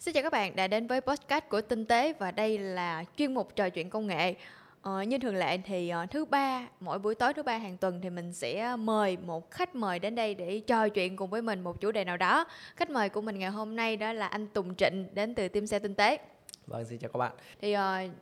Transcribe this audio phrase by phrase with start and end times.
[0.00, 3.34] Xin chào các bạn đã đến với podcast của Tinh tế và đây là chuyên
[3.34, 4.34] mục trò chuyện công nghệ.
[4.82, 8.00] Ờ, như thường lệ thì uh, thứ ba mỗi buổi tối thứ ba hàng tuần
[8.02, 11.60] thì mình sẽ mời một khách mời đến đây để trò chuyện cùng với mình
[11.60, 12.44] một chủ đề nào đó.
[12.76, 15.66] Khách mời của mình ngày hôm nay đó là anh Tùng Trịnh đến từ team
[15.66, 16.18] xe tinh tế.
[16.66, 17.32] Vâng, xin chào các bạn.
[17.60, 17.80] Thì uh,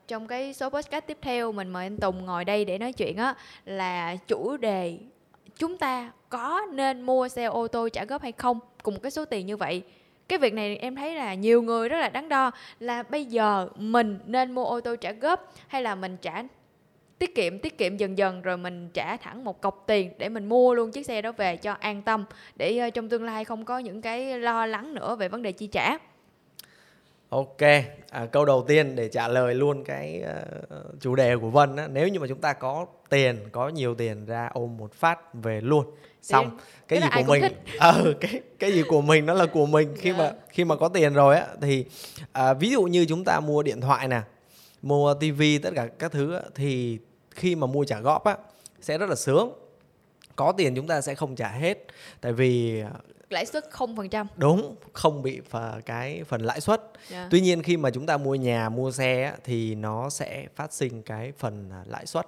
[0.09, 3.17] trong cái số podcast tiếp theo mình mời anh Tùng ngồi đây để nói chuyện
[3.17, 3.35] á
[3.65, 4.99] là chủ đề
[5.57, 9.11] chúng ta có nên mua xe ô tô trả góp hay không cùng một cái
[9.11, 9.83] số tiền như vậy
[10.29, 12.51] cái việc này em thấy là nhiều người rất là đắn đo
[12.81, 16.43] là bây giờ mình nên mua ô tô trả góp hay là mình trả
[17.19, 20.49] tiết kiệm tiết kiệm dần dần rồi mình trả thẳng một cọc tiền để mình
[20.49, 22.25] mua luôn chiếc xe đó về cho an tâm
[22.57, 25.53] để ờ, trong tương lai không có những cái lo lắng nữa về vấn đề
[25.53, 25.99] chi trả.
[27.29, 27.63] Ok,
[28.11, 31.89] à, câu đầu tiên để trả lời luôn cái uh, chủ đề của Vân á,
[31.89, 35.61] nếu như mà chúng ta có tiền, có nhiều tiền ra ôm một phát về
[35.61, 35.85] luôn,
[36.23, 39.47] xong cái, cái gì của mình, ờ uh, cái cái gì của mình nó là
[39.47, 40.19] của mình khi yeah.
[40.19, 40.33] mà dạ.
[40.49, 41.47] khi mà có tiền rồi á.
[41.61, 41.85] Thì
[42.23, 44.21] uh, ví dụ như chúng ta mua điện thoại nè,
[44.83, 46.99] mua tivi tất cả các thứ á, thì
[47.31, 48.37] khi mà mua trả góp á
[48.81, 49.53] sẽ rất là sướng.
[50.37, 51.79] Có tiền chúng ta sẽ không trả hết.
[52.21, 52.83] Tại vì
[53.31, 54.27] lãi suất 0%.
[54.37, 56.81] Đúng, không bị phà cái phần lãi suất.
[56.81, 57.11] Yeah.
[57.11, 57.29] Dạ.
[57.31, 61.03] Tuy nhiên khi mà chúng ta mua nhà, mua xe thì nó sẽ phát sinh
[61.03, 62.27] cái phần à, lãi suất.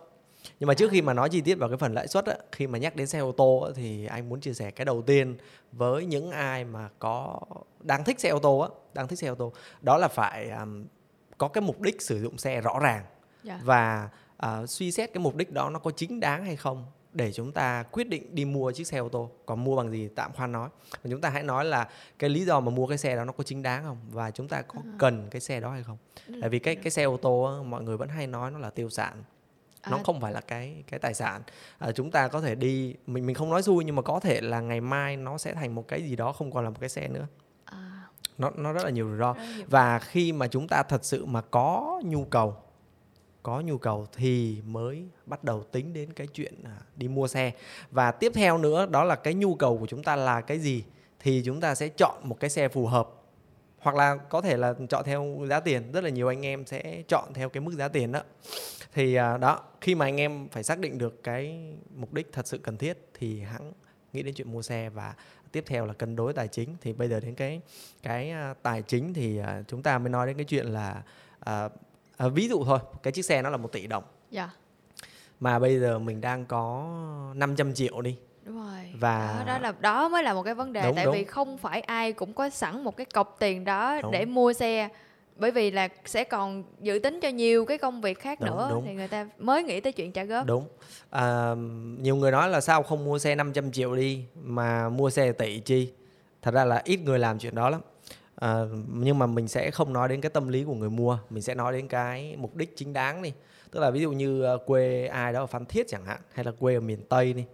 [0.60, 2.66] Nhưng mà trước khi mà nói chi tiết vào cái phần lãi suất á, khi
[2.66, 5.36] mà nhắc đến xe ô tô thì anh muốn chia sẻ cái đầu tiên
[5.72, 7.40] với những ai mà có
[7.80, 10.84] đang thích xe ô tô á, đang thích xe ô tô, đó là phải um,
[11.38, 13.06] có cái mục đích sử dụng xe rõ ràng yeah.
[13.44, 13.60] Dạ.
[13.64, 14.08] và
[14.46, 17.52] uh, suy xét cái mục đích đó nó có chính đáng hay không để chúng
[17.52, 19.30] ta quyết định đi mua chiếc xe ô tô.
[19.46, 20.68] Còn mua bằng gì tạm khoan nói.
[20.90, 23.32] Và chúng ta hãy nói là cái lý do mà mua cái xe đó nó
[23.32, 23.98] có chính đáng không?
[24.10, 24.92] Và chúng ta có à.
[24.98, 25.96] cần cái xe đó hay không?
[26.40, 28.90] Tại vì cái cái xe ô tô mọi người vẫn hay nói nó là tiêu
[28.90, 29.24] sản.
[29.90, 30.02] Nó à.
[30.04, 31.42] không phải là cái cái tài sản.
[31.78, 34.40] À, chúng ta có thể đi mình mình không nói xui nhưng mà có thể
[34.40, 36.88] là ngày mai nó sẽ thành một cái gì đó không còn là một cái
[36.88, 37.26] xe nữa.
[37.64, 38.06] À.
[38.38, 39.34] nó nó rất là nhiều rủi ro.
[39.66, 42.56] Và khi mà chúng ta thật sự mà có nhu cầu
[43.42, 47.52] có nhu cầu thì mới bắt đầu tính đến cái chuyện à, đi mua xe.
[47.90, 50.84] Và tiếp theo nữa, đó là cái nhu cầu của chúng ta là cái gì
[51.20, 53.08] thì chúng ta sẽ chọn một cái xe phù hợp.
[53.78, 57.02] Hoặc là có thể là chọn theo giá tiền, rất là nhiều anh em sẽ
[57.08, 58.22] chọn theo cái mức giá tiền đó.
[58.92, 62.46] Thì à, đó, khi mà anh em phải xác định được cái mục đích thật
[62.46, 63.72] sự cần thiết thì hãng
[64.12, 64.90] nghĩ đến chuyện mua xe.
[64.90, 65.14] Và
[65.52, 66.76] tiếp theo là cân đối tài chính.
[66.80, 67.60] Thì bây giờ đến cái
[68.02, 71.02] cái à, tài chính thì chúng ta mới nói đến cái chuyện là
[72.20, 74.04] à, ví dụ thôi cái chiếc xe nó là một tỷ đồng.
[74.30, 74.50] Dạ.
[75.40, 76.86] Mà bây giờ mình đang có
[77.34, 78.16] 500 triệu đi.
[78.44, 78.92] Đúng rồi.
[78.94, 81.14] Và đó, đó là đó mới là một cái vấn đề đúng, tại đúng.
[81.14, 84.12] vì không phải ai cũng có sẵn một cái cọc tiền đó đúng.
[84.12, 84.88] để mua xe.
[85.36, 88.68] Bởi vì là sẽ còn dự tính cho nhiều cái công việc khác đúng, nữa
[88.70, 88.84] đúng.
[88.86, 90.46] thì người ta mới nghĩ tới chuyện trả góp.
[90.46, 90.68] Đúng.
[91.10, 91.54] À,
[91.98, 95.58] nhiều người nói là sao không mua xe 500 triệu đi mà mua xe tỷ
[95.60, 95.92] chi?
[96.42, 97.80] Thật ra là ít người làm chuyện đó lắm
[98.40, 101.42] à, nhưng mà mình sẽ không nói đến cái tâm lý của người mua mình
[101.42, 103.32] sẽ nói đến cái mục đích chính đáng đi
[103.70, 106.44] tức là ví dụ như ờ, quê ai đó ở Phan Thiết chẳng hạn hay
[106.44, 107.44] là quê ở miền Tây đi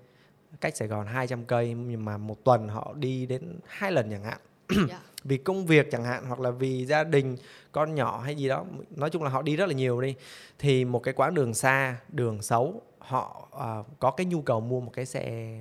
[0.61, 4.25] cách Sài Gòn 200 cây nhưng mà một tuần họ đi đến hai lần chẳng
[4.25, 4.39] hạn
[4.77, 4.89] yeah.
[4.91, 5.01] Dạ.
[5.25, 7.37] vì công việc chẳng hạn hoặc là vì gia đình
[7.73, 10.15] con nhỏ hay gì đó nói chung là họ đi rất là nhiều đi
[10.59, 14.81] thì một cái quãng đường xa đường xấu họ uh, có cái nhu cầu mua
[14.81, 15.55] một cái xe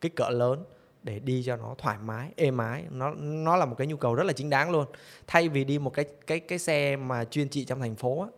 [0.00, 0.64] kích cỡ lớn
[1.04, 4.14] để đi cho nó thoải mái êm ái nó nó là một cái nhu cầu
[4.14, 4.86] rất là chính đáng luôn
[5.26, 8.28] thay vì đi một cái cái cái xe mà chuyên trị trong thành phố á,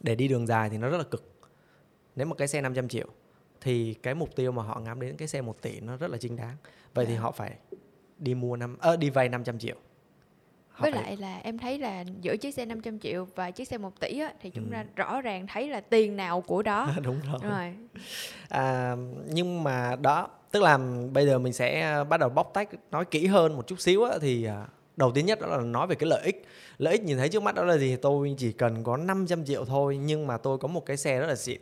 [0.00, 1.32] để đi đường dài thì nó rất là cực
[2.16, 3.06] nếu một cái xe 500 triệu
[3.60, 6.18] thì cái mục tiêu mà họ ngắm đến cái xe 1 tỷ nó rất là
[6.18, 6.56] chính đáng
[6.94, 7.08] vậy yeah.
[7.08, 7.20] thì dạ.
[7.20, 7.56] họ phải
[8.18, 9.76] đi mua năm ơ đi vay 500 triệu
[10.68, 11.02] họ với phải...
[11.02, 14.18] lại là em thấy là giữa chiếc xe 500 triệu và chiếc xe 1 tỷ
[14.18, 14.86] á, thì chúng ta ừ.
[14.96, 17.74] rõ ràng thấy là tiền nào của đó đúng rồi, rồi.
[18.48, 18.96] À,
[19.26, 20.78] nhưng mà đó tức là
[21.12, 24.04] bây giờ mình sẽ à, bắt đầu bóc tách nói kỹ hơn một chút xíu
[24.04, 26.44] á, thì à, đầu tiên nhất đó là nói về cái lợi ích.
[26.78, 27.96] Lợi ích nhìn thấy trước mắt đó là gì?
[27.96, 31.26] Tôi chỉ cần có 500 triệu thôi nhưng mà tôi có một cái xe rất
[31.26, 31.60] là xịn.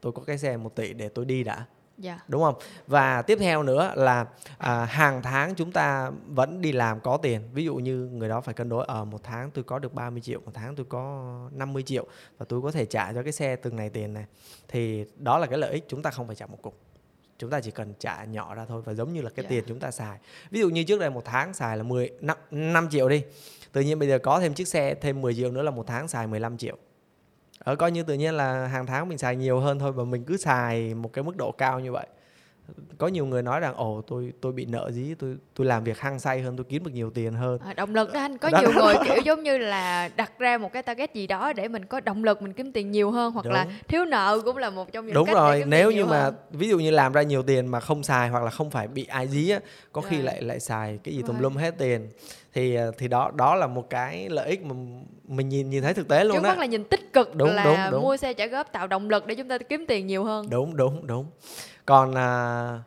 [0.00, 1.66] Tôi có cái xe một tỷ để tôi đi đã.
[2.02, 2.28] Yeah.
[2.28, 2.54] đúng không?
[2.86, 4.26] Và tiếp theo nữa là
[4.58, 7.40] à, hàng tháng chúng ta vẫn đi làm có tiền.
[7.52, 10.20] Ví dụ như người đó phải cân đối ở một tháng tôi có được 30
[10.20, 12.06] triệu một tháng tôi có 50 triệu
[12.38, 14.24] và tôi có thể trả cho cái xe từng này tiền này.
[14.68, 16.83] Thì đó là cái lợi ích chúng ta không phải trả một cục
[17.38, 19.50] chúng ta chỉ cần trả nhỏ ra thôi và giống như là cái yeah.
[19.50, 20.18] tiền chúng ta xài.
[20.50, 23.22] Ví dụ như trước đây một tháng xài là 10 5, 5 triệu đi.
[23.72, 26.08] Tự nhiên bây giờ có thêm chiếc xe thêm 10 triệu nữa là một tháng
[26.08, 26.76] xài 15 triệu.
[27.58, 30.04] Ở ờ, coi như tự nhiên là hàng tháng mình xài nhiều hơn thôi và
[30.04, 32.06] mình cứ xài một cái mức độ cao như vậy
[32.98, 35.98] có nhiều người nói rằng ồ tôi tôi bị nợ gì tôi tôi làm việc
[35.98, 38.50] hăng say hơn tôi kiếm được nhiều tiền hơn à, động lực đó anh có
[38.50, 38.60] đó.
[38.60, 41.84] nhiều người kiểu giống như là đặt ra một cái target gì đó để mình
[41.84, 43.52] có động lực mình kiếm tiền nhiều hơn hoặc Đúng.
[43.52, 46.34] là thiếu nợ cũng là một trong những Đúng cách rồi nếu như mà hơn.
[46.50, 49.06] ví dụ như làm ra nhiều tiền mà không xài hoặc là không phải bị
[49.06, 49.60] ai dí á
[49.92, 52.08] có khi lại lại xài cái gì tùm lum hết tiền
[52.54, 54.74] thì ờ, thì đó đó là một cái lợi ích mà
[55.28, 56.50] mình nhìn nhìn thấy thực tế luôn đó.
[56.50, 58.02] Trước là nhìn tích cực đúng, là đúng, đúng.
[58.02, 60.50] mua xe trả góp tạo động lực để chúng ta kiếm tiền nhiều hơn.
[60.50, 61.26] Đúng đúng đúng.
[61.86, 62.82] Còn à,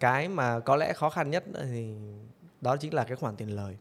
[0.00, 1.94] cái mà có lẽ khó khăn nhất thì
[2.60, 3.76] đó chính là cái khoản tiền lời.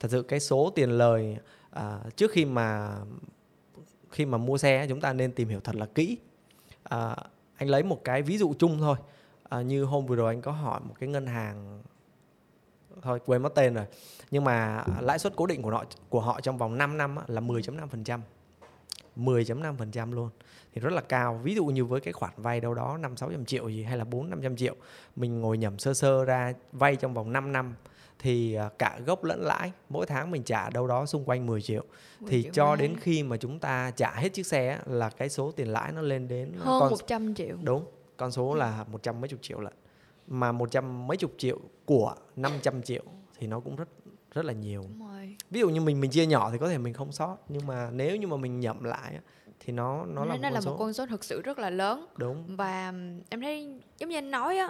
[0.00, 1.36] Thật sự cái số tiền lời
[1.70, 2.96] à, trước khi mà
[4.10, 6.18] khi mà mua xe chúng ta nên tìm hiểu thật là kỹ.
[6.82, 7.16] À,
[7.56, 8.96] anh lấy một cái ví dụ chung thôi.
[9.48, 11.82] À, như hôm vừa rồi anh có hỏi một cái ngân hàng
[13.02, 13.86] thôi quên mất tên rồi
[14.30, 17.40] nhưng mà lãi suất cố định của họ của họ trong vòng 5 năm là
[17.40, 18.20] 10.5%
[19.16, 20.30] 10.5% luôn
[20.74, 21.40] thì rất là cao.
[21.42, 24.04] Ví dụ như với cái khoản vay đâu đó 5 600 triệu gì hay là
[24.04, 24.74] 4 500 triệu
[25.16, 27.74] mình ngồi nhẩm sơ sơ ra vay trong vòng 5 năm
[28.18, 31.62] thì à, cả gốc lẫn lãi mỗi tháng mình trả đâu đó xung quanh 10
[31.62, 31.84] triệu.
[32.20, 32.76] 10 thì triệu cho mai.
[32.76, 36.02] đến khi mà chúng ta trả hết chiếc xe là cái số tiền lãi nó
[36.02, 37.56] lên đến hơn con, 100 triệu.
[37.62, 37.84] Đúng
[38.16, 39.74] con số là một trăm mấy chục triệu lận.
[40.26, 43.02] Mà một trăm mấy chục triệu của 500 triệu
[43.38, 43.88] thì nó cũng rất
[44.34, 44.84] rất là nhiều.
[45.50, 47.90] Ví dụ như mình mình chia nhỏ thì có thể mình không sót nhưng mà
[47.90, 49.18] nếu như mà mình nhậm lại
[49.64, 50.70] thì nó nó là, nó một, là số.
[50.70, 52.92] một con số thực sự rất là lớn đúng và
[53.30, 53.68] em thấy
[53.98, 54.68] giống như anh nói á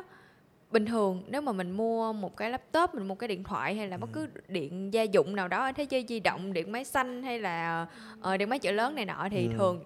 [0.71, 3.89] bình thường nếu mà mình mua một cái laptop mình mua cái điện thoại hay
[3.89, 7.23] là bất cứ điện gia dụng nào đó thấy chơi di động điện máy xanh
[7.23, 7.87] hay là
[8.19, 9.53] uh, điện máy chợ lớn này nọ thì ừ.
[9.59, 9.85] thường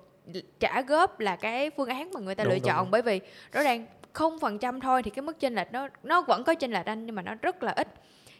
[0.60, 2.64] trả góp là cái phương án mà người ta đúng, lựa đúng.
[2.64, 3.20] chọn bởi vì
[3.52, 6.54] rõ ràng không phần trăm thôi thì cái mức chênh lệch nó nó vẫn có
[6.54, 7.88] chênh lệch anh nhưng mà nó rất là ít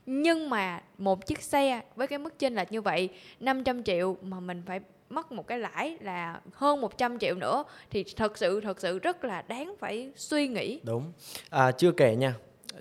[0.07, 3.09] nhưng mà một chiếc xe với cái mức chênh lệch như vậy
[3.41, 8.05] 500 triệu mà mình phải mất một cái lãi là hơn 100 triệu nữa thì
[8.17, 10.81] thật sự thật sự rất là đáng phải suy nghĩ.
[10.85, 11.13] Đúng.
[11.51, 12.35] À, chưa kể nha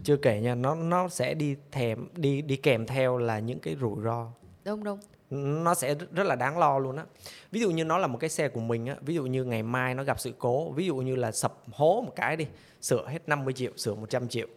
[0.04, 3.76] chưa kể nha nó nó sẽ đi thèm đi đi kèm theo là những cái
[3.82, 4.28] rủi ro.
[4.66, 5.00] Đúng đúng.
[5.64, 7.04] Nó sẽ rất là đáng lo luôn á.
[7.52, 9.64] Ví dụ như nó là một cái xe của mình á ví dụ như ngày
[9.64, 12.48] mai nó gặp sự cố ví dụ như là sập hố một cái đi
[12.82, 14.48] sửa hết 50 triệu sửa 100 triệu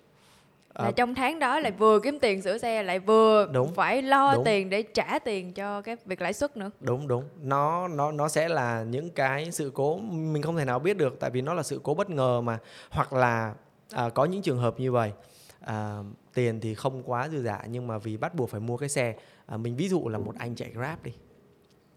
[0.74, 4.02] là à, trong tháng đó lại vừa kiếm tiền sửa xe lại vừa đúng phải
[4.02, 4.44] lo đúng.
[4.44, 6.70] tiền để trả tiền cho cái việc lãi suất nữa.
[6.80, 7.24] Đúng đúng.
[7.42, 11.20] Nó nó nó sẽ là những cái sự cố mình không thể nào biết được
[11.20, 12.58] tại vì nó là sự cố bất ngờ mà.
[12.90, 13.54] Hoặc là
[13.92, 15.12] à, có những trường hợp như vậy
[15.60, 15.98] à,
[16.34, 19.14] tiền thì không quá dư dả nhưng mà vì bắt buộc phải mua cái xe
[19.46, 21.12] à, mình ví dụ là một anh chạy grab đi.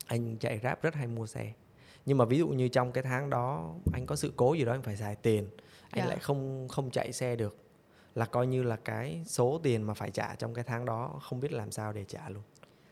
[0.07, 1.53] Anh chạy grab rất hay mua xe.
[2.05, 4.71] Nhưng mà ví dụ như trong cái tháng đó anh có sự cố gì đó
[4.71, 5.47] anh phải xài tiền.
[5.89, 6.05] Anh yeah.
[6.05, 6.09] Dạ.
[6.09, 7.62] lại không không chạy xe được
[8.15, 11.39] là coi như là cái số tiền mà phải trả trong cái tháng đó không
[11.39, 12.43] biết làm sao để trả luôn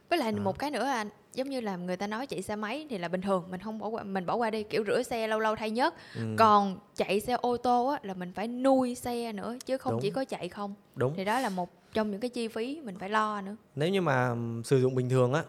[0.10, 0.42] với lại à.
[0.42, 3.08] một cái nữa anh giống như là người ta nói chạy xe máy thì là
[3.08, 5.56] bình thường mình không bỏ qua mình bỏ qua đi kiểu rửa xe lâu lâu
[5.56, 6.22] thay nhớt ừ.
[6.38, 10.02] còn chạy xe ô tô á là mình phải nuôi xe nữa chứ không Đúng.
[10.02, 11.14] chỉ có chạy không Đúng.
[11.16, 14.02] thì đó là một trong những cái chi phí mình phải lo nữa nếu như
[14.02, 15.44] mà sử dụng bình thường á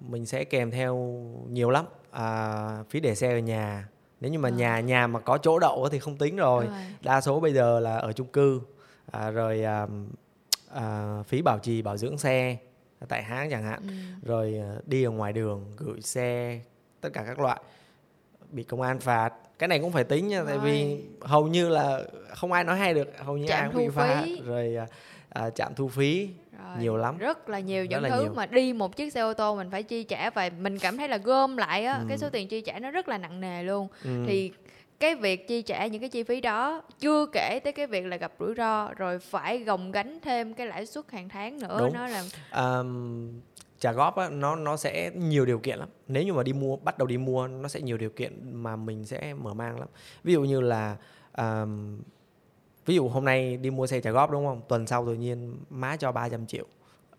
[0.00, 0.96] mình sẽ kèm theo
[1.50, 3.88] nhiều lắm à, phí để xe ở nhà
[4.20, 4.50] nếu như mà à.
[4.50, 6.64] nhà nhà mà có chỗ đậu thì không tính rồi.
[6.66, 8.60] rồi đa số bây giờ là ở chung cư
[9.10, 9.86] à, rồi à,
[10.74, 12.56] à, phí bảo trì bảo dưỡng xe
[13.08, 13.94] tại hãng chẳng hạn ừ.
[14.28, 16.60] rồi à, đi ở ngoài đường gửi xe
[17.00, 17.60] tất cả các loại
[18.50, 20.46] bị công an phạt cái này cũng phải tính nha rồi.
[20.46, 22.00] tại vì hầu như là
[22.36, 24.86] không ai nói hay được hầu như ai cũng bị phạt rồi à,
[25.28, 26.28] à, trạm thu phí
[26.58, 28.32] rồi, nhiều lắm rất là nhiều những thứ nhiều.
[28.34, 31.08] mà đi một chiếc xe ô tô mình phải chi trả và mình cảm thấy
[31.08, 32.04] là gom lại á ừ.
[32.08, 34.24] cái số tiền chi trả nó rất là nặng nề luôn ừ.
[34.26, 34.52] thì
[35.00, 38.16] cái việc chi trả những cái chi phí đó chưa kể tới cái việc là
[38.16, 41.92] gặp rủi ro rồi phải gồng gánh thêm cái lãi suất hàng tháng nữa Đúng.
[41.94, 42.24] nó là
[42.54, 43.40] um,
[43.78, 45.88] trả góp á, nó nó sẽ nhiều điều kiện lắm.
[46.08, 48.76] Nếu như mà đi mua bắt đầu đi mua nó sẽ nhiều điều kiện mà
[48.76, 49.88] mình sẽ mở mang lắm.
[50.24, 50.96] Ví dụ như là
[51.38, 52.00] um,
[52.86, 54.62] ví dụ hôm nay đi mua xe trả góp đúng không?
[54.68, 56.64] Tuần sau tự nhiên má cho 300 triệu.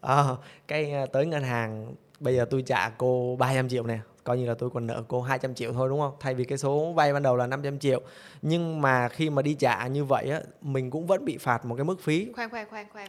[0.02, 0.24] À,
[0.68, 4.46] cái ờ, tới ngân hàng bây giờ tôi trả cô 300 triệu nè coi như
[4.46, 6.14] là tôi còn nợ cô 200 triệu thôi đúng không?
[6.20, 8.02] Thay vì cái số vay ban đầu là 500 triệu.
[8.42, 11.76] Nhưng mà khi mà đi trả như vậy á mình cũng vẫn bị phạt một
[11.76, 12.28] cái mức phí.
[12.36, 13.08] Khoan khoan khoan khoan.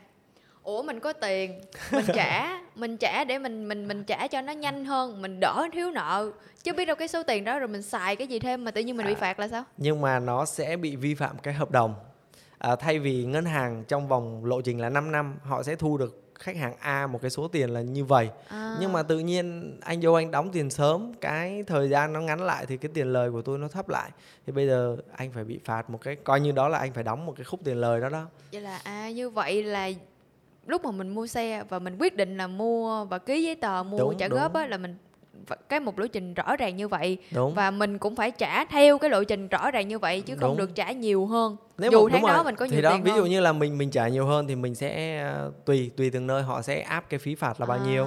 [0.62, 1.60] Ủa mình có tiền.
[1.92, 5.22] Mình trả mình trả để mình mình mình trả cho nó nhanh hơn.
[5.22, 6.30] Mình đỡ thiếu nợ.
[6.62, 8.80] Chứ biết đâu cái số tiền đó rồi mình xài cái gì thêm mà tự
[8.80, 9.64] nhiên mình à, bị phạt là sao?
[9.76, 11.94] Nhưng mà nó sẽ bị vi phạm cái hợp đồng.
[12.58, 15.98] À, thay vì ngân hàng trong vòng lộ trình là 5 năm họ sẽ thu
[15.98, 18.76] được khách hàng A một cái số tiền là như vậy à.
[18.80, 22.42] nhưng mà tự nhiên anh vô anh đóng tiền sớm cái thời gian nó ngắn
[22.42, 24.10] lại thì cái tiền lời của tôi nó thấp lại
[24.46, 27.04] thì bây giờ anh phải bị phạt một cái coi như đó là anh phải
[27.04, 29.90] đóng một cái khúc tiền lời đó đó vậy là à như vậy là
[30.66, 33.82] lúc mà mình mua xe và mình quyết định là mua và ký giấy tờ
[33.82, 34.38] mua đúng, trả đúng.
[34.38, 34.96] góp á là mình
[35.68, 37.54] cái một lộ trình rõ ràng như vậy đúng.
[37.54, 40.50] và mình cũng phải trả theo cái lộ trình rõ ràng như vậy chứ không
[40.50, 40.58] đúng.
[40.58, 42.44] được trả nhiều hơn Nếu dù mà, tháng đó rồi.
[42.44, 44.46] mình có nhiều thì đó, tiền ví dụ như là mình mình trả nhiều hơn
[44.46, 47.66] thì mình sẽ uh, tùy tùy từng nơi họ sẽ áp cái phí phạt là
[47.66, 47.86] bao à.
[47.86, 48.06] nhiêu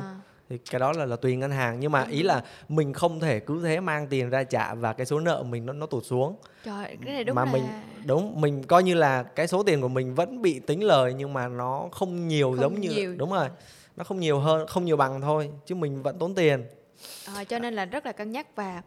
[0.49, 3.39] thì cái đó là là tùy ngân hàng nhưng mà ý là mình không thể
[3.39, 6.35] cứ thế mang tiền ra trả và cái số nợ mình nó nó tụt xuống
[6.65, 7.51] trời cái này đúng mà là...
[7.51, 7.63] mình
[8.05, 11.33] đúng mình coi như là cái số tiền của mình vẫn bị tính lời nhưng
[11.33, 12.91] mà nó không nhiều không giống nhiều.
[12.91, 13.47] như đúng rồi
[13.97, 16.65] nó không nhiều hơn không nhiều bằng thôi chứ mình vẫn tốn tiền
[17.35, 18.81] à, cho nên là rất là cân nhắc và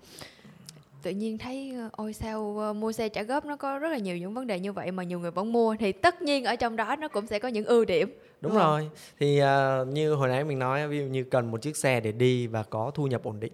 [1.02, 4.34] tự nhiên thấy ôi sao mua xe trả góp nó có rất là nhiều những
[4.34, 5.76] vấn đề như vậy mà nhiều người vẫn mua.
[5.80, 8.08] Thì tất nhiên ở trong đó nó cũng sẽ có những ưu điểm.
[8.40, 8.90] Đúng, đúng rồi.
[9.18, 12.12] Thì uh, như hồi nãy mình nói ví dụ như cần một chiếc xe để
[12.12, 13.52] đi và có thu nhập ổn định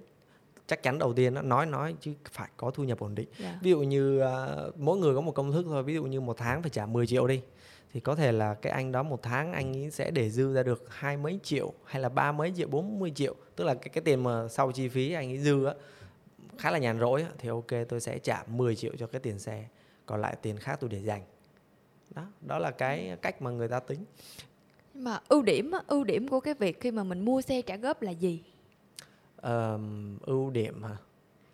[0.66, 3.28] chắc chắn đầu tiên nó nói nói chứ phải có thu nhập ổn định.
[3.38, 3.52] Yeah.
[3.52, 3.58] Dạ.
[3.62, 6.36] ví dụ như uh, mỗi người có một công thức thôi ví dụ như một
[6.38, 7.40] tháng phải trả 10 triệu đi
[7.92, 10.62] thì có thể là cái anh đó một tháng anh ấy sẽ để dư ra
[10.62, 13.34] được hai mấy triệu hay là ba mấy triệu bốn mươi triệu.
[13.56, 15.74] Tức là cái cái tiền mà sau chi phí anh ấy dư á
[16.58, 19.38] khá là nhàn rỗi á, thì ok tôi sẽ trả 10 triệu cho cái tiền
[19.38, 19.64] xe.
[20.06, 21.22] Còn lại tiền khác tôi để dành.
[22.10, 24.04] Đó đó là cái cách mà người ta tính.
[24.94, 28.02] Mà ưu điểm ưu điểm của cái việc khi mà mình mua xe trả góp
[28.02, 28.42] là gì?
[29.42, 30.96] Um, ưu điểm hả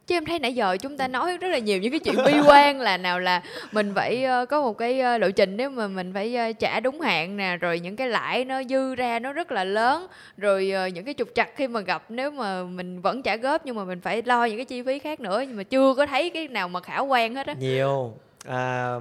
[0.09, 2.33] chứ em thấy nãy giờ chúng ta nói rất là nhiều những cái chuyện bi
[2.47, 5.89] quan là nào là mình phải uh, có một cái uh, lộ trình nếu mà
[5.89, 9.33] mình phải uh, trả đúng hạn nè rồi những cái lãi nó dư ra nó
[9.33, 13.23] rất là lớn rồi những cái trục trặc khi mà gặp nếu mà mình vẫn
[13.23, 15.63] trả góp nhưng mà mình phải lo những cái chi phí khác nữa nhưng mà
[15.63, 18.13] chưa có thấy cái nào mà khả quan hết á nhiều
[18.47, 18.95] à,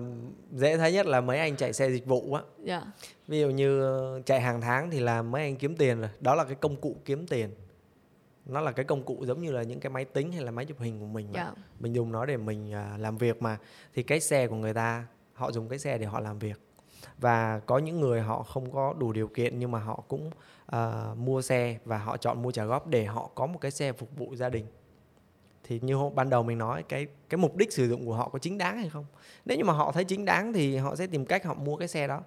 [0.51, 2.83] dễ thấy nhất là mấy anh chạy xe dịch vụ á yeah.
[2.83, 2.91] Dạ.
[3.27, 3.81] ví dụ như
[4.25, 6.95] chạy hàng tháng thì là mấy anh kiếm tiền rồi đó là cái công cụ
[7.05, 7.49] kiếm tiền
[8.47, 10.65] nó là cái công cụ giống như là những cái máy tính hay là máy
[10.65, 11.39] chụp hình của mình mà.
[11.39, 11.53] Yeah.
[11.57, 11.63] Dạ.
[11.79, 13.57] mình dùng nó để mình uh, làm việc mà
[13.93, 16.61] thì cái xe của người ta họ dùng cái xe để họ làm việc
[17.17, 20.31] và có những người họ không có đủ điều kiện nhưng mà họ cũng
[20.75, 23.91] uh, mua xe và họ chọn mua trả góp để họ có một cái xe
[23.91, 24.65] phục vụ gia đình
[25.63, 28.39] thì như ban đầu mình nói cái cái mục đích sử dụng của họ có
[28.39, 29.05] chính đáng hay không
[29.45, 31.87] nếu như mà họ thấy chính đáng thì họ sẽ tìm cách họ mua cái
[31.87, 32.21] xe đó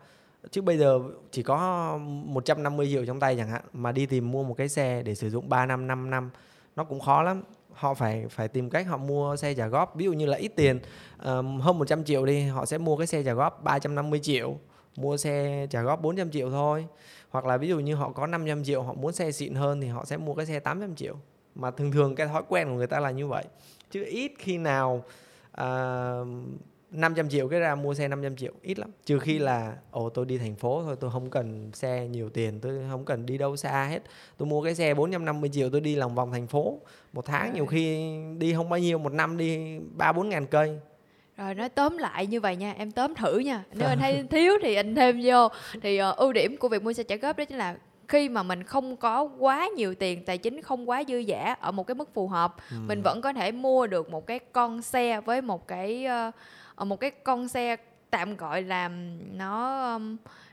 [0.50, 4.44] chứ bây giờ chỉ có 150 triệu trong tay chẳng hạn mà đi tìm mua
[4.44, 6.30] một cái xe để sử dụng 3 năm 5 năm
[6.76, 7.42] nó cũng khó lắm.
[7.73, 9.97] Họ phải phải tìm cách họ mua xe trả góp.
[9.97, 10.80] Ví dụ như là ít tiền
[11.25, 14.59] um, hơn 100 triệu đi họ sẽ mua cái xe trả góp 350 triệu
[14.97, 16.87] mua xe trả góp 400 triệu thôi.
[17.30, 19.88] Hoặc là ví dụ như họ có 500 triệu họ muốn xe xịn hơn thì
[19.88, 21.16] họ sẽ mua cái xe 800 triệu.
[21.54, 23.44] Mà thường thường cái thói quen của người ta là như vậy.
[23.90, 25.04] Chứ ít khi nào
[25.61, 26.28] uh,
[26.90, 28.90] 500 triệu cái ra mua xe 500 triệu ít lắm.
[29.06, 32.61] Trừ khi là ồ tôi đi thành phố thôi tôi không cần xe nhiều tiền
[32.61, 34.02] tôi không cần đi đâu xa hết.
[34.37, 36.80] Tôi mua cái xe 450 triệu tôi đi lòng vòng thành phố.
[37.12, 40.80] Một tháng nhiều khi đi không bao nhiêu một năm đi ba bốn ngàn cây.
[41.37, 43.64] Rồi nói tóm lại như vậy nha em tóm thử nha.
[43.75, 45.49] Nếu anh thấy thiếu thì anh thêm vô.
[45.82, 47.76] Thì uh, ưu điểm của việc mua xe trả góp đó chính là
[48.09, 51.73] khi mà mình không có quá nhiều tiền tài chính không quá dư giả ở
[51.73, 52.76] một cái mức phù hợp ừ.
[52.87, 56.35] mình vẫn có thể mua được một cái con xe với một cái uh,
[56.85, 57.77] một cái con xe
[58.11, 58.89] tạm gọi là
[59.33, 59.99] nó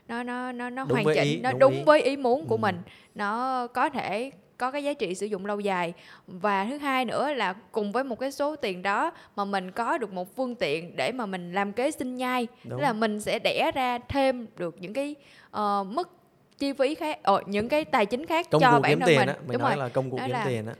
[0.08, 1.82] nó nó nó nó hoàn chỉnh ý, nó đúng, đúng ý.
[1.86, 2.60] với ý muốn của ừ.
[2.60, 2.76] mình
[3.14, 5.92] nó có thể có cái giá trị sử dụng lâu dài
[6.26, 9.98] và thứ hai nữa là cùng với một cái số tiền đó mà mình có
[9.98, 13.38] được một phương tiện để mà mình làm kế sinh nhai tức là mình sẽ
[13.38, 15.14] đẻ ra thêm được những cái
[15.56, 16.17] uh, mức
[16.58, 19.34] chi phí khác ờ, những cái tài chính khác công cho bản thân mình á.
[19.40, 19.76] mình đúng nói rồi.
[19.76, 20.74] là công cụ đó kiếm là, tiền á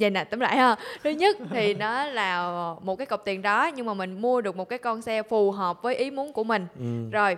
[0.00, 2.48] vậy nè tóm lại ha thứ nhất thì nó là
[2.82, 5.50] một cái cọc tiền đó nhưng mà mình mua được một cái con xe phù
[5.50, 7.10] hợp với ý muốn của mình ừ.
[7.10, 7.36] rồi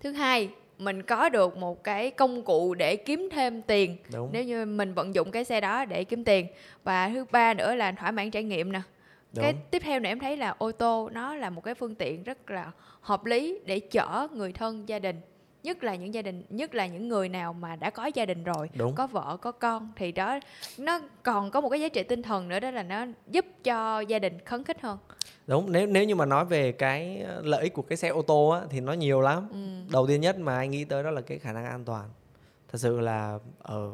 [0.00, 4.30] thứ hai mình có được một cái công cụ để kiếm thêm tiền Đúng.
[4.32, 6.46] nếu như mình vận dụng cái xe đó để kiếm tiền
[6.84, 8.80] và thứ ba nữa là thỏa mãn trải nghiệm nè
[9.32, 9.42] Đúng.
[9.42, 12.22] cái tiếp theo này em thấy là ô tô nó là một cái phương tiện
[12.22, 15.20] rất là hợp lý để chở người thân gia đình
[15.62, 18.44] nhất là những gia đình nhất là những người nào mà đã có gia đình
[18.44, 18.94] rồi Đúng.
[18.94, 20.40] có vợ có con thì đó
[20.78, 24.00] nó còn có một cái giá trị tinh thần nữa đó là nó giúp cho
[24.00, 24.98] gia đình khấn khích hơn
[25.46, 28.48] đúng nếu nếu như mà nói về cái lợi ích của cái xe ô tô
[28.48, 29.92] á, thì nó nhiều lắm ừ.
[29.92, 32.08] đầu tiên nhất mà anh nghĩ tới đó là cái khả năng an toàn
[32.72, 33.90] thật sự là ở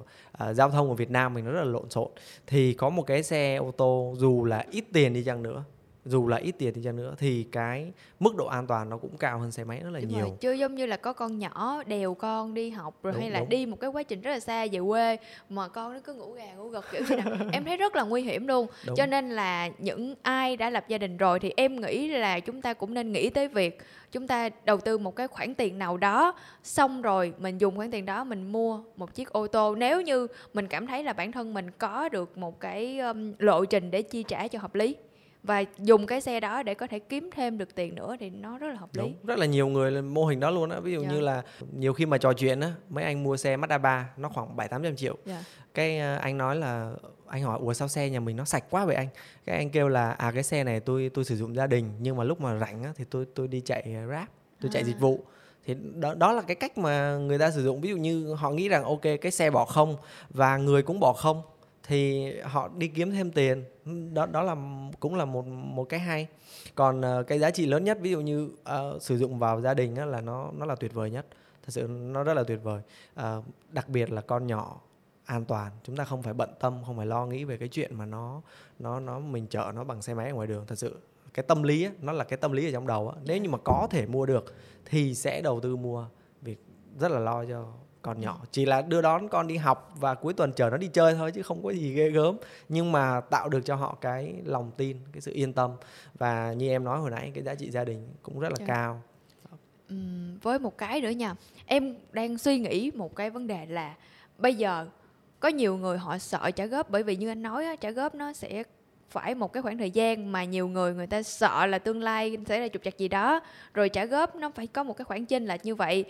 [0.50, 2.08] uh, giao thông của Việt Nam mình nó rất là lộn xộn
[2.46, 5.64] thì có một cái xe ô tô dù là ít tiền đi chăng nữa
[6.06, 9.16] dù là ít tiền đi chăng nữa thì cái mức độ an toàn nó cũng
[9.16, 10.36] cao hơn xe máy rất là đúng nhiều rồi.
[10.40, 13.40] chứ giống như là có con nhỏ đèo con đi học rồi đúng, hay là
[13.40, 13.48] đúng.
[13.48, 15.16] đi một cái quá trình rất là xa về quê
[15.48, 18.02] mà con nó cứ ngủ gà ngủ gật kiểu như nào em thấy rất là
[18.02, 18.96] nguy hiểm luôn đúng.
[18.96, 22.62] cho nên là những ai đã lập gia đình rồi thì em nghĩ là chúng
[22.62, 23.78] ta cũng nên nghĩ tới việc
[24.12, 27.90] chúng ta đầu tư một cái khoản tiền nào đó xong rồi mình dùng khoản
[27.90, 31.32] tiền đó mình mua một chiếc ô tô nếu như mình cảm thấy là bản
[31.32, 34.96] thân mình có được một cái um, lộ trình để chi trả cho hợp lý
[35.46, 38.58] và dùng cái xe đó để có thể kiếm thêm được tiền nữa thì nó
[38.58, 40.92] rất là hợp lý Đúng, rất là nhiều người mô hình đó luôn á ví
[40.92, 41.12] dụ yeah.
[41.12, 41.16] Dạ.
[41.16, 44.28] như là nhiều khi mà trò chuyện á mấy anh mua xe Mazda 3 nó
[44.28, 45.40] khoảng bảy tám trăm triệu yeah.
[45.40, 45.44] Dạ.
[45.74, 46.92] cái uh, anh nói là
[47.26, 49.08] anh hỏi ủa sao xe nhà mình nó sạch quá vậy anh
[49.44, 52.16] cái anh kêu là à cái xe này tôi tôi sử dụng gia đình nhưng
[52.16, 54.28] mà lúc mà rảnh á thì tôi tôi đi chạy grab
[54.60, 54.72] tôi à.
[54.72, 55.24] chạy dịch vụ
[55.66, 58.50] thì đó đó là cái cách mà người ta sử dụng ví dụ như họ
[58.50, 59.96] nghĩ rằng ok cái xe bỏ không
[60.30, 61.42] và người cũng bỏ không
[61.86, 63.64] thì họ đi kiếm thêm tiền.
[64.12, 64.56] Đó đó là
[65.00, 66.26] cũng là một một cái hay.
[66.74, 69.74] Còn uh, cái giá trị lớn nhất ví dụ như uh, sử dụng vào gia
[69.74, 71.26] đình á, là nó nó là tuyệt vời nhất.
[71.62, 72.82] Thật sự nó rất là tuyệt vời.
[73.20, 74.80] Uh, đặc biệt là con nhỏ
[75.24, 75.72] an toàn.
[75.82, 78.42] Chúng ta không phải bận tâm không phải lo nghĩ về cái chuyện mà nó
[78.78, 80.64] nó nó mình chở nó bằng xe máy ở ngoài đường.
[80.66, 80.96] Thật sự
[81.34, 83.16] cái tâm lý á, nó là cái tâm lý ở trong đầu á.
[83.24, 86.06] nếu như mà có thể mua được thì sẽ đầu tư mua.
[86.42, 86.56] Vì
[86.98, 87.72] rất là lo cho
[88.06, 90.86] con nhỏ chỉ là đưa đón con đi học và cuối tuần chờ nó đi
[90.86, 92.36] chơi thôi chứ không có gì ghê gớm.
[92.68, 95.70] Nhưng mà tạo được cho họ cái lòng tin cái sự yên tâm.
[96.18, 98.68] Và như em nói hồi nãy cái giá trị gia đình cũng rất là yeah.
[98.68, 98.74] Dạ.
[98.74, 99.02] cao.
[99.94, 101.34] Uhm, với một cái nữa nha.
[101.66, 103.94] Em đang suy nghĩ một cái vấn đề là
[104.38, 104.86] bây giờ
[105.40, 108.14] có nhiều người họ sợ trả góp bởi vì như anh nói á, trả góp
[108.14, 108.62] nó sẽ
[109.10, 112.36] phải một cái khoảng thời gian mà nhiều người người ta sợ là tương lai
[112.46, 113.40] sẽ là trục trặc gì đó.
[113.74, 116.04] Rồi trả góp nó phải có một cái khoản chênh lệch như vậy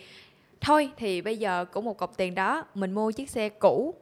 [0.60, 3.94] thôi thì bây giờ cũng một cọc tiền đó mình mua chiếc xe cũ.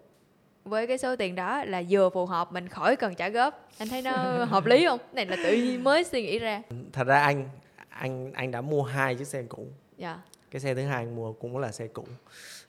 [0.65, 3.69] Với cái số tiền đó là vừa phù hợp mình khỏi cần trả góp.
[3.79, 5.01] Anh thấy nó hợp lý không?
[5.13, 6.63] Này là tự nhiên mới suy nghĩ ra.
[6.93, 7.49] Thật ra anh
[7.89, 9.67] anh anh đã mua hai chiếc xe cũ.
[9.97, 10.19] Dạ.
[10.51, 12.05] Cái xe thứ hai anh mua cũng là xe cũ.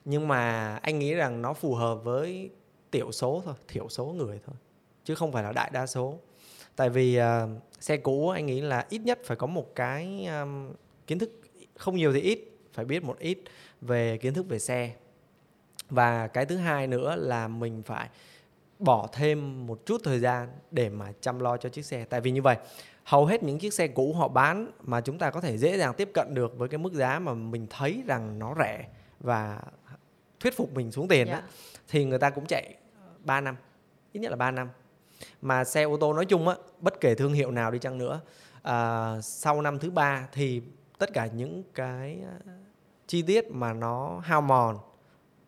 [0.05, 2.49] Nhưng mà anh nghĩ rằng nó phù hợp với
[2.91, 4.55] tiểu số thôi thiểu số người thôi
[5.05, 6.19] chứ không phải là đại đa số.
[6.75, 7.49] Tại vì uh,
[7.79, 10.73] xe cũ anh nghĩ là ít nhất phải có một cái um,
[11.07, 11.41] kiến thức
[11.77, 12.39] không nhiều thì ít
[12.73, 13.37] phải biết một ít
[13.81, 14.91] về kiến thức về xe
[15.89, 18.09] và cái thứ hai nữa là mình phải
[18.79, 22.31] bỏ thêm một chút thời gian để mà chăm lo cho chiếc xe tại vì
[22.31, 22.57] như vậy
[23.03, 25.93] hầu hết những chiếc xe cũ họ bán mà chúng ta có thể dễ dàng
[25.93, 28.87] tiếp cận được với cái mức giá mà mình thấy rằng nó rẻ
[29.19, 29.61] và
[30.39, 31.41] thuyết phục mình xuống tiền yeah.
[31.41, 31.79] đó dạ.
[31.87, 32.75] thì người ta cũng chạy
[33.19, 33.55] 3 năm
[34.11, 34.69] ít nhất là 3 năm
[35.41, 38.21] mà xe ô tô nói chung á bất kể thương hiệu nào đi chăng nữa
[38.61, 40.61] à, sau năm thứ ba thì
[40.97, 42.19] tất cả những cái
[43.07, 44.77] chi tiết mà nó hao mòn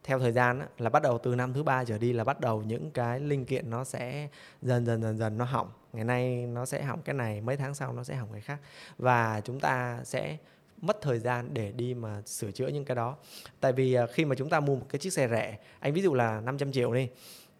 [0.03, 2.63] theo thời gian là bắt đầu từ năm thứ ba trở đi là bắt đầu
[2.63, 4.27] những cái linh kiện nó sẽ
[4.61, 5.69] dần dần dần dần nó hỏng.
[5.93, 8.57] Ngày nay nó sẽ hỏng cái này, mấy tháng sau nó sẽ hỏng cái khác.
[8.97, 10.37] Và chúng ta sẽ
[10.81, 13.15] mất thời gian để đi mà sửa chữa những cái đó.
[13.59, 16.01] Tại vì à, khi mà chúng ta mua một cái chiếc xe rẻ, anh ví
[16.01, 17.09] dụ là 500 triệu đi,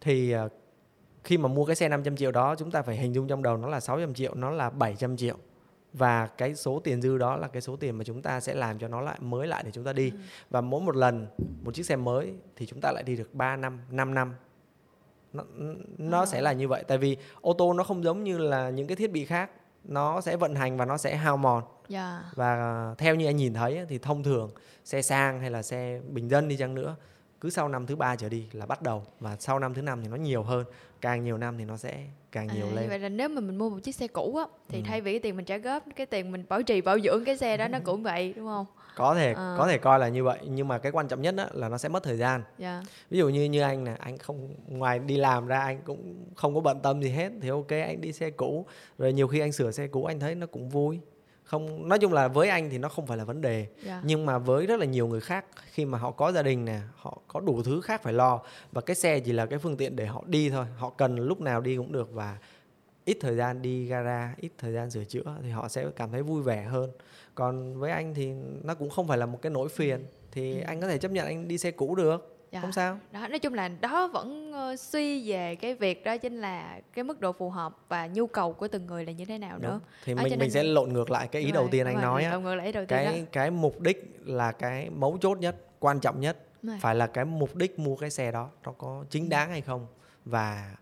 [0.00, 0.48] thì à,
[1.24, 3.56] khi mà mua cái xe 500 triệu đó, chúng ta phải hình dung trong đầu
[3.56, 5.36] nó là 600 triệu, nó là 700 triệu
[5.92, 8.78] và cái số tiền dư đó là cái số tiền mà chúng ta sẽ làm
[8.78, 10.16] cho nó lại mới lại để chúng ta đi ừ.
[10.50, 11.26] và mỗi một lần
[11.62, 14.34] một chiếc xe mới thì chúng ta lại đi được 3 năm 5 năm
[15.32, 15.44] nó,
[15.98, 16.26] nó à.
[16.26, 18.96] sẽ là như vậy tại vì ô tô nó không giống như là những cái
[18.96, 19.50] thiết bị khác
[19.84, 21.88] nó sẽ vận hành và nó sẽ hao mòn yeah.
[21.88, 22.22] Dạ.
[22.34, 24.50] và theo như anh nhìn thấy thì thông thường
[24.84, 26.96] xe sang hay là xe bình dân đi chăng nữa
[27.40, 30.02] cứ sau năm thứ ba trở đi là bắt đầu và sau năm thứ năm
[30.02, 30.64] thì nó nhiều hơn
[31.00, 33.56] càng nhiều năm thì nó sẽ càng nhiều à, lên vậy là nếu mà mình
[33.56, 34.84] mua một chiếc xe cũ á thì ừ.
[34.86, 37.36] thay vì cái tiền mình trả góp cái tiền mình bảo trì bảo dưỡng cái
[37.36, 39.54] xe đó nó cũng vậy đúng không có thể à.
[39.58, 41.78] có thể coi là như vậy nhưng mà cái quan trọng nhất đó là nó
[41.78, 42.58] sẽ mất thời gian yeah.
[42.58, 42.82] Dạ.
[43.10, 46.54] ví dụ như như anh nè anh không ngoài đi làm ra anh cũng không
[46.54, 48.66] có bận tâm gì hết thì ok anh đi xe cũ
[48.98, 51.00] rồi nhiều khi anh sửa xe cũ anh thấy nó cũng vui
[51.48, 53.68] không nói chung là với anh thì nó không phải là vấn đề yeah.
[53.84, 54.00] Dạ.
[54.04, 56.80] nhưng mà với rất là nhiều người khác khi mà họ có gia đình nè
[56.96, 58.40] họ có đủ thứ khác phải lo
[58.72, 61.40] và cái xe chỉ là cái phương tiện để họ đi thôi họ cần lúc
[61.40, 62.38] nào đi cũng được và
[63.04, 66.22] ít thời gian đi gara ít thời gian sửa chữa thì họ sẽ cảm thấy
[66.22, 66.90] vui vẻ hơn
[67.34, 68.32] còn với anh thì
[68.62, 70.64] nó cũng không phải là một cái nỗi phiền thì ừ.
[70.66, 72.60] anh có thể chấp nhận anh đi xe cũ được dạ.
[72.60, 76.40] không sao đó nói chung là đó vẫn uh, suy về cái việc đó chính
[76.40, 79.38] là cái mức độ phù hợp và nhu cầu của từng người là như thế
[79.38, 79.70] nào Đúng.
[79.70, 82.02] nữa thì đó, mình mình sẽ lộn ngược lại cái ý đầu tiên anh rồi,
[82.02, 82.38] nói á
[82.88, 83.26] cái đó.
[83.32, 86.76] cái mục đích là cái mấu chốt nhất quan trọng nhất rồi.
[86.80, 89.28] phải là cái mục đích mua cái xe đó nó có chính ừ.
[89.28, 89.86] đáng hay không
[90.24, 90.74] và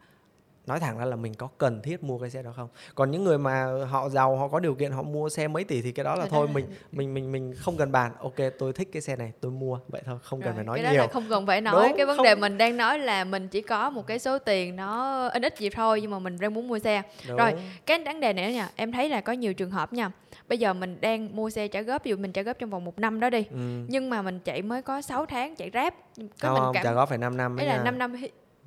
[0.67, 2.69] nói thẳng ra là mình có cần thiết mua cái xe đó không?
[2.95, 5.83] Còn những người mà họ giàu họ có điều kiện họ mua xe mấy tỷ
[5.83, 8.13] thì cái đó là Rồi thôi mình mình mình mình không cần bàn.
[8.19, 9.79] Ok tôi thích cái xe này tôi mua.
[9.89, 11.89] Vậy thôi không cần phải nói cái nhiều đó là không cần phải nói.
[11.89, 12.25] Đúng, cái vấn không...
[12.25, 15.59] đề mình đang nói là mình chỉ có một cái số tiền nó ít ít
[15.59, 17.03] gì thôi nhưng mà mình đang muốn mua xe.
[17.29, 17.37] Đúng.
[17.37, 17.53] rồi
[17.87, 20.11] cái vấn đề này nha em thấy là có nhiều trường hợp nha.
[20.49, 22.85] Bây giờ mình đang mua xe trả góp ví dụ mình trả góp trong vòng
[22.85, 23.85] một năm đó đi ừ.
[23.89, 26.85] nhưng mà mình chạy mới có 6 tháng chạy ráp có không, mình cảm...
[26.85, 28.15] trả góp phải 5 năm ấy là 5 năm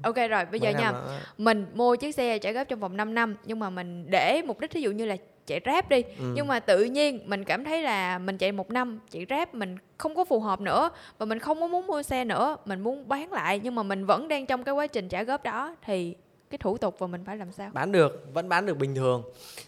[0.04, 0.94] Ok rồi, bây giờ nha.
[1.38, 4.60] Mình mua chiếc xe trả góp trong vòng 5 năm nhưng mà mình để mục
[4.60, 5.16] đích ví dụ như là
[5.48, 6.04] chạy ráp đi.
[6.04, 6.34] Ừ.
[6.36, 9.78] Nhưng mà tự nhiên mình cảm thấy là mình chạy một năm chạy ráp mình
[9.98, 13.08] không có phù hợp nữa và mình không có muốn mua xe nữa, mình muốn
[13.08, 16.16] bán lại nhưng mà mình vẫn đang trong cái quá trình trả góp đó thì
[16.50, 19.24] cái thủ tục và mình phải làm sao bán được vẫn bán được bình thường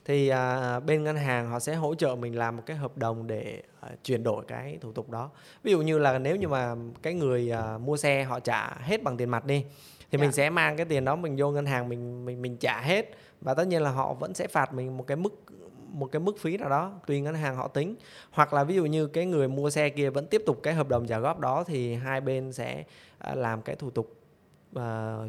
[0.05, 3.27] thì à, bên ngân hàng họ sẽ hỗ trợ mình làm một cái hợp đồng
[3.27, 5.29] để à, chuyển đổi cái thủ tục đó
[5.63, 9.03] ví dụ như là nếu như mà cái người à, mua xe họ trả hết
[9.03, 9.65] bằng tiền mặt đi
[10.11, 10.21] thì yeah.
[10.21, 10.43] mình dạ.
[10.43, 13.09] sẽ mang cái tiền đó mình vô ngân hàng mình mình mình trả hết
[13.41, 15.43] và tất nhiên là họ vẫn sẽ phạt mình một cái mức
[15.91, 17.95] một cái mức phí nào đó tùy ngân hàng họ tính
[18.31, 20.89] hoặc là ví dụ như cái người mua xe kia vẫn tiếp tục cái hợp
[20.89, 22.83] đồng trả góp đó thì hai bên sẽ
[23.17, 24.15] à, làm cái thủ tục
[24.75, 24.81] uh,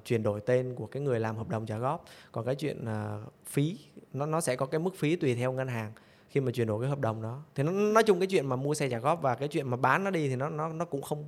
[0.04, 3.32] chuyển đổi tên của cái người làm hợp đồng trả góp còn cái chuyện uh,
[3.46, 3.78] phí
[4.12, 5.92] nó nó sẽ có cái mức phí tùy theo ngân hàng
[6.30, 8.56] khi mà chuyển đổi cái hợp đồng đó thì nó nói chung cái chuyện mà
[8.56, 10.84] mua xe trả góp và cái chuyện mà bán nó đi thì nó nó nó
[10.84, 11.26] cũng không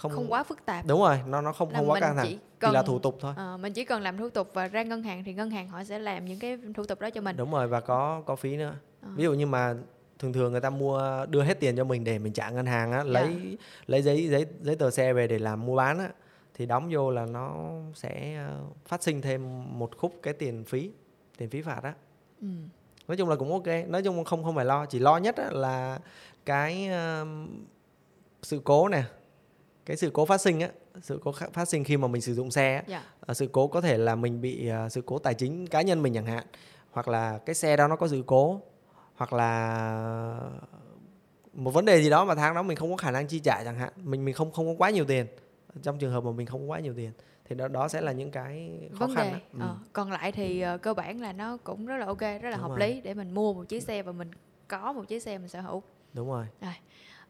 [0.00, 2.38] không không quá phức tạp đúng rồi nó nó không không quá căng thẳng chỉ,
[2.58, 4.82] cần, chỉ là thủ tục thôi à, mình chỉ cần làm thủ tục và ra
[4.82, 7.36] ngân hàng thì ngân hàng họ sẽ làm những cái thủ tục đó cho mình
[7.36, 9.08] đúng rồi và có có phí nữa à.
[9.16, 9.74] ví dụ như mà
[10.18, 12.92] thường thường người ta mua đưa hết tiền cho mình để mình trả ngân hàng
[12.92, 13.06] á yeah.
[13.06, 13.12] Dạ.
[13.12, 16.08] lấy lấy giấy giấy giấy tờ xe về để làm mua bán á
[16.54, 20.90] thì đóng vô là nó sẽ ờ, phát sinh thêm một khúc cái tiền phí
[21.38, 21.94] tiền phí phạt á
[22.40, 22.48] ừ.
[23.08, 25.98] nói chung là cũng ok nói chung không không phải lo chỉ lo nhất là
[26.46, 26.90] cái
[27.22, 27.28] uh,
[28.42, 29.02] sự cố nè
[29.86, 30.68] cái sự cố phát sinh á
[31.02, 32.86] sự cố phát sinh khi mà mình sử dụng xe á, yeah.
[32.88, 33.02] Dạ.
[33.20, 36.02] Ờ, sự cố có thể là mình bị uh, sự cố tài chính cá nhân
[36.02, 36.46] mình chẳng hạn
[36.90, 38.60] hoặc là cái xe đó nó có sự cố
[39.14, 40.50] hoặc là
[41.52, 43.64] một vấn đề gì đó mà tháng đó mình không có khả năng chi trả
[43.64, 45.26] chẳng hạn mình mình không không có quá nhiều tiền
[45.82, 47.12] trong trường hợp mà mình không có quá nhiều tiền
[47.44, 49.58] thì đó đó sẽ là những cái khó vấn khăn đề ừ.
[49.60, 52.50] ờ, còn lại thì uh, cơ bản là nó cũng rất là ok rất là
[52.50, 52.78] Đúng hợp rồi.
[52.78, 54.30] lý để mình mua một chiếc xe và mình
[54.68, 56.46] có một chiếc xe mình sở hữu Đúng rồi.
[56.60, 56.74] rồi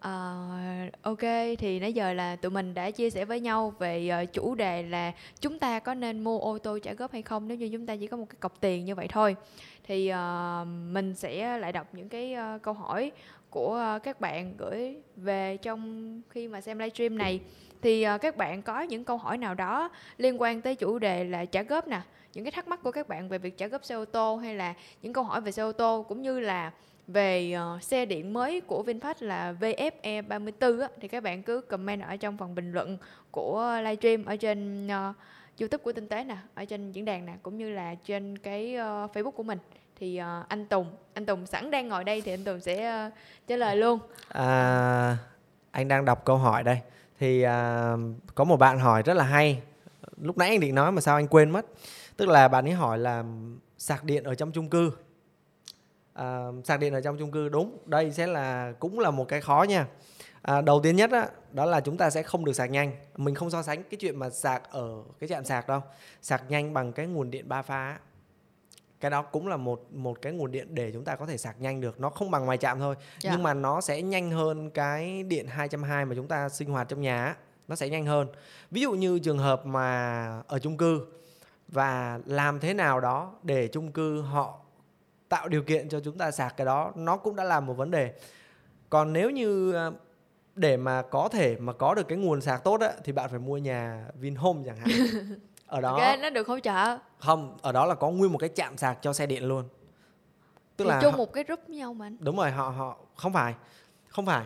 [0.07, 1.19] Uh, ok
[1.59, 4.83] thì nãy giờ là tụi mình đã chia sẻ với nhau về uh, chủ đề
[4.83, 7.87] là chúng ta có nên mua ô tô trả góp hay không nếu như chúng
[7.87, 9.37] ta chỉ có một cái cọc tiền như vậy thôi.
[9.85, 13.13] Thì uh, mình sẽ lại đọc những cái uh, câu hỏi
[13.51, 17.41] của uh, các bạn gửi về trong khi mà xem livestream này.
[17.83, 21.25] Thì uh, các bạn có những câu hỏi nào đó liên quan tới chủ đề
[21.25, 22.01] là trả góp nè
[22.35, 24.55] những cái thắc mắc của các bạn về việc trả góp xe ô tô hay
[24.55, 26.73] là những câu hỏi về xe ô tô cũng như là
[27.13, 31.61] về uh, xe điện mới của VinFast là VFE 34 á, thì các bạn cứ
[31.61, 32.99] comment ở trong phần bình luận
[33.31, 35.17] của livestream ở trên uh,
[35.61, 38.77] YouTube của Tinh tế nè, ở trên diễn đàn nè cũng như là trên cái
[38.77, 39.59] uh, Facebook của mình
[40.01, 43.13] thì uh, anh Tùng, anh Tùng sẵn đang ngồi đây thì anh Tùng sẽ uh,
[43.47, 43.99] trả lời luôn.
[44.29, 45.17] À,
[45.71, 46.81] anh đang đọc câu hỏi đây.
[47.19, 47.51] Thì uh,
[48.35, 49.63] có một bạn hỏi rất là hay.
[50.21, 51.67] Lúc nãy anh định nói mà sao anh quên mất.
[52.17, 53.25] Tức là bạn ấy hỏi là
[53.79, 54.93] sạc điện ở trong chung cư
[56.23, 57.79] uh, sạc điện ở trong chung cư đúng.
[57.87, 59.87] Đây sẽ là cũng là một cái khó nha.
[60.43, 62.93] À, đầu tiên nhất á, đó là chúng ta sẽ không được sạc nhanh.
[63.17, 64.89] Mình không so sánh cái chuyện mà sạc ở
[65.21, 65.81] cái trạm sạc đâu.
[66.23, 67.99] Sạc nhanh bằng cái nguồn điện ba pha
[69.01, 71.61] cái đó cũng là một một cái nguồn điện để chúng ta có thể sạc
[71.61, 72.01] nhanh được.
[72.01, 72.95] Nó không bằng ngoài trạm thôi.
[72.99, 73.23] Yeah.
[73.23, 73.31] Dạ.
[73.33, 77.01] nhưng mà nó sẽ nhanh hơn cái điện 220 mà chúng ta sinh hoạt trong
[77.01, 77.37] nhà
[77.69, 78.29] nó sẽ nhanh hơn.
[78.71, 81.07] Ví dụ như trường hợp mà ở chung cư
[81.69, 84.61] và làm thế nào đó để chung cư họ
[85.31, 87.91] tạo điều kiện cho chúng ta sạc cái đó nó cũng đã là một vấn
[87.91, 88.13] đề.
[88.89, 89.93] Còn nếu như ờ,
[90.55, 93.39] để mà có thể mà có được cái nguồn sạc tốt á thì bạn phải
[93.39, 94.89] mua nhà Vinhome chẳng hạn.
[95.67, 96.99] Ở đó okay, nó được hỗ trợ.
[97.19, 99.65] Không ở đó là có nguyên một cái chạm sạc cho xe điện luôn.
[100.77, 102.99] Tức thì là chung họ, một cái group với nhau mà đúng rồi họ họ
[103.17, 103.55] không phải
[104.09, 104.45] không phải.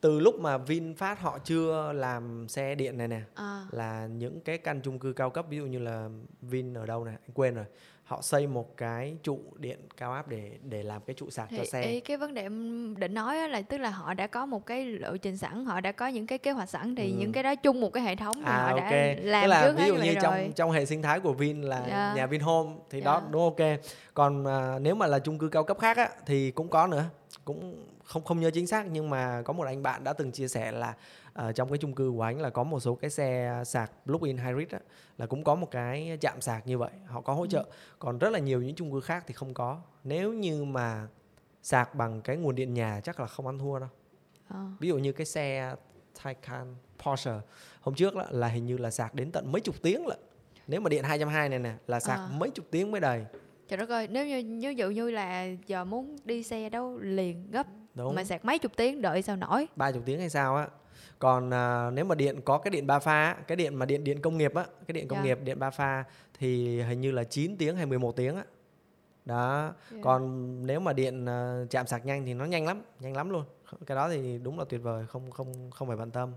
[0.00, 3.66] Từ lúc mà VinFast họ chưa làm xe điện này nè à.
[3.70, 6.08] là những cái căn chung cư cao cấp ví dụ như là
[6.42, 7.64] Vin ở đâu này anh quên rồi
[8.04, 11.56] họ xây một cái trụ điện cao áp để để làm cái trụ sạc thì,
[11.56, 11.82] cho xe.
[11.82, 14.86] Ý, cái vấn đề em định nói là tức là họ đã có một cái
[14.86, 17.16] lộ trình sẵn, họ đã có những cái kế hoạch sẵn thì ừ.
[17.18, 19.14] những cái đó chung một cái hệ thống thì à, họ okay.
[19.14, 20.52] đã làm Tức là trước ví dụ như trong rồi.
[20.56, 21.88] trong hệ sinh thái của Vin là yeah.
[21.88, 22.14] Dạ.
[22.16, 23.04] nhà Vinhome thì yeah.
[23.04, 23.28] đó dạ.
[23.30, 23.80] đúng ok.
[24.14, 27.04] Còn à, nếu mà là chung cư cao cấp khác á thì cũng có nữa,
[27.44, 30.48] cũng không không nhớ chính xác nhưng mà có một anh bạn đã từng chia
[30.48, 30.94] sẻ là
[31.38, 34.36] uh, trong cái chung cư của anh là có một số cái xe sạc plug-in
[34.36, 34.80] hybrid á,
[35.18, 37.70] là cũng có một cái chạm sạc như vậy họ có hỗ trợ ừ.
[37.98, 41.08] còn rất là nhiều những chung cư khác thì không có nếu như mà
[41.62, 43.88] sạc bằng cái nguồn điện nhà chắc là không ăn thua đâu
[44.48, 44.66] à.
[44.80, 45.74] ví dụ như cái xe
[46.24, 47.32] Taycan Porsche
[47.80, 50.18] hôm trước là, là hình như là sạc đến tận mấy chục tiếng lận
[50.66, 52.28] nếu mà điện 220 này nè là sạc à.
[52.38, 53.24] mấy chục tiếng mới đầy
[53.68, 57.50] trời đất ơi nếu như ví dụ như là giờ muốn đi xe đâu liền
[57.50, 58.14] gấp Đúng.
[58.14, 60.68] mà sạc mấy chục tiếng đợi sao nổi ba chục tiếng hay sao á
[61.22, 64.20] còn à, nếu mà điện có cái điện ba pha cái điện mà điện điện
[64.20, 65.28] công nghiệp á cái điện công yeah.
[65.28, 65.34] Dạ.
[65.34, 66.04] nghiệp điện ba pha
[66.38, 68.44] thì hình như là 9 tiếng hay 11 tiếng á
[69.24, 69.74] đó yeah.
[69.90, 69.98] Dạ.
[70.02, 73.44] còn nếu mà điện uh, chạm sạc nhanh thì nó nhanh lắm nhanh lắm luôn
[73.86, 76.32] cái đó thì đúng là tuyệt vời không không không phải bận tâm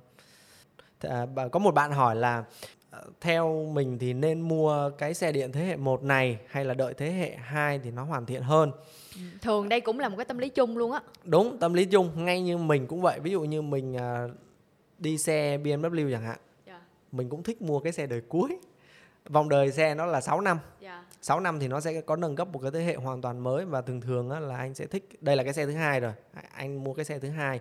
[1.00, 2.44] à, có một bạn hỏi là
[2.92, 6.74] ờ, theo mình thì nên mua cái xe điện thế hệ 1 này hay là
[6.74, 8.72] đợi thế hệ 2 thì nó hoàn thiện hơn
[9.16, 11.86] ừ, thường đây cũng là một cái tâm lý chung luôn á đúng tâm lý
[11.86, 14.45] chung ngay như mình cũng vậy ví dụ như mình uh,
[14.98, 16.82] đi xe BMW chẳng hạn yeah.
[16.82, 16.86] Dạ.
[17.12, 18.60] mình cũng thích mua cái xe đời cuối
[19.30, 20.82] vòng đời xe nó là 6 năm yeah.
[20.82, 21.06] Dạ.
[21.22, 23.66] 6 năm thì nó sẽ có nâng cấp một cái thế hệ hoàn toàn mới
[23.66, 26.14] và thường thường á, là anh sẽ thích đây là cái xe thứ hai rồi
[26.54, 27.60] anh mua cái xe thứ hai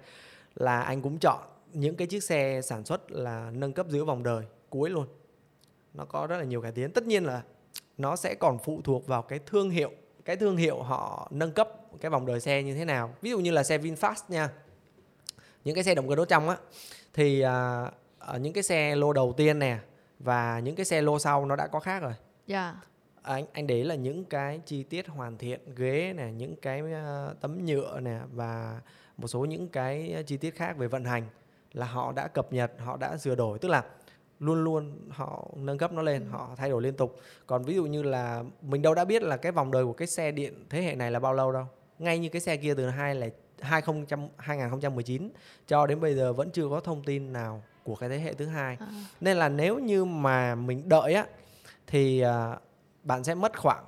[0.54, 1.40] là anh cũng chọn
[1.72, 5.06] những cái chiếc xe sản xuất là nâng cấp giữa vòng đời cuối luôn
[5.94, 7.42] nó có rất là nhiều cải tiến tất nhiên là
[7.98, 9.90] nó sẽ còn phụ thuộc vào cái thương hiệu
[10.24, 11.68] cái thương hiệu họ nâng cấp
[12.00, 14.50] cái vòng đời xe như thế nào ví dụ như là xe VinFast nha
[15.64, 16.56] những cái xe động cơ đốt trong á
[17.14, 19.78] thì à, ở những cái xe lô đầu tiên nè
[20.18, 22.12] và những cái xe lô sau nó đã có khác rồi.
[22.46, 22.74] Dạ.
[23.22, 27.40] anh anh để là những cái chi tiết hoàn thiện ghế này những cái uh,
[27.40, 28.80] tấm nhựa nè và
[29.16, 31.22] một số những cái chi tiết khác về vận hành
[31.72, 33.84] là họ đã cập nhật họ đã sửa đổi tức là
[34.40, 36.28] luôn luôn họ nâng cấp nó lên ừ.
[36.30, 39.36] họ thay đổi liên tục còn ví dụ như là mình đâu đã biết là
[39.36, 41.66] cái vòng đời của cái xe điện thế hệ này là bao lâu đâu
[41.98, 43.26] ngay như cái xe kia từ hai là
[43.60, 45.30] 2000, 2019
[45.66, 48.46] cho đến bây giờ vẫn chưa có thông tin nào của cái thế hệ thứ
[48.46, 48.86] hai à.
[49.20, 51.26] nên là nếu như mà mình đợi á
[51.86, 52.58] thì uh,
[53.02, 53.84] bạn sẽ mất khoảng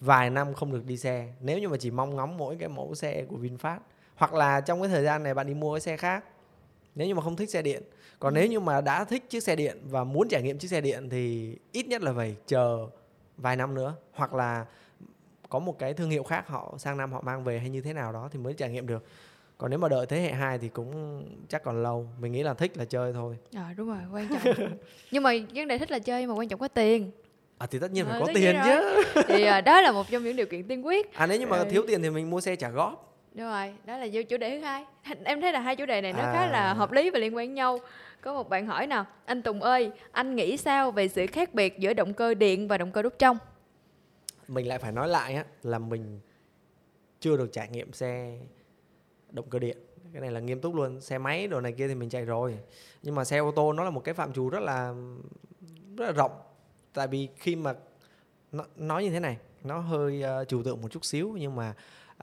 [0.00, 2.94] vài năm không được đi xe nếu như mà chỉ mong ngóng mỗi cái mẫu
[2.94, 3.78] xe của VinFast
[4.16, 6.24] hoặc là trong cái thời gian này bạn đi mua cái xe khác
[6.94, 7.82] nếu như mà không thích xe điện
[8.18, 8.38] còn ừ.
[8.38, 11.08] nếu như mà đã thích chiếc xe điện và muốn trải nghiệm chiếc xe điện
[11.10, 12.86] thì ít nhất là phải chờ
[13.36, 14.66] vài năm nữa hoặc là
[15.52, 17.92] có một cái thương hiệu khác họ sang năm họ mang về hay như thế
[17.92, 19.04] nào đó thì mới trải nghiệm được.
[19.58, 22.08] Còn nếu mà đợi thế hệ 2 thì cũng chắc còn lâu.
[22.20, 23.36] Mình nghĩ là thích là chơi thôi.
[23.54, 24.54] À đúng rồi quan trọng
[25.10, 27.10] nhưng mà vấn đề thích là chơi mà quan trọng có tiền.
[27.58, 29.02] À thì tất nhiên phải à, có tiền chứ.
[29.28, 31.14] thì à, đó là một trong những điều kiện tiên quyết.
[31.14, 31.66] À nếu như mà rồi.
[31.70, 33.18] thiếu tiền thì mình mua xe trả góp.
[33.34, 34.84] Đúng rồi đó là chủ đề thứ hai.
[35.24, 36.32] Em thấy là hai chủ đề này nó à.
[36.32, 37.78] khá là hợp lý và liên quan nhau.
[38.20, 41.78] Có một bạn hỏi nào anh Tùng ơi anh nghĩ sao về sự khác biệt
[41.78, 43.38] giữa động cơ điện và động cơ đốt trong
[44.52, 46.20] mình lại phải nói lại á là mình
[47.20, 48.38] chưa được trải nghiệm xe
[49.30, 49.78] động cơ điện.
[50.12, 52.58] Cái này là nghiêm túc luôn xe máy đồ này kia thì mình chạy rồi.
[53.02, 54.94] Nhưng mà xe ô tô nó là một cái phạm trù rất là
[55.96, 56.32] rất là rộng.
[56.92, 57.74] Tại vì khi mà
[58.52, 61.74] nó, nói như thế này nó hơi uh, trừu tượng một chút xíu nhưng mà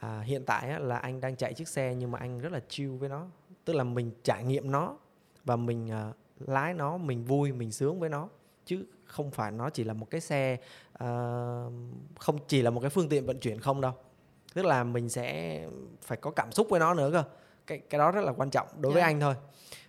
[0.06, 2.62] uh, hiện tại á, là anh đang chạy chiếc xe nhưng mà anh rất là
[2.70, 3.28] chill với nó.
[3.66, 4.98] Tức là mình trải nghiệm nó
[5.44, 6.16] và mình uh,
[6.50, 8.30] lái nó mình vui mình sướng với nó
[8.70, 10.58] chứ không phải nó chỉ là một cái xe
[10.94, 11.00] uh,
[12.20, 13.94] không chỉ là một cái phương tiện vận chuyển không đâu.
[14.54, 15.62] Tức là mình sẽ
[16.02, 17.24] phải có cảm xúc với nó nữa cơ.
[17.68, 18.94] Cái cái đó rất là quan trọng đối yeah.
[18.94, 19.08] với dạ.
[19.08, 19.36] anh thôi.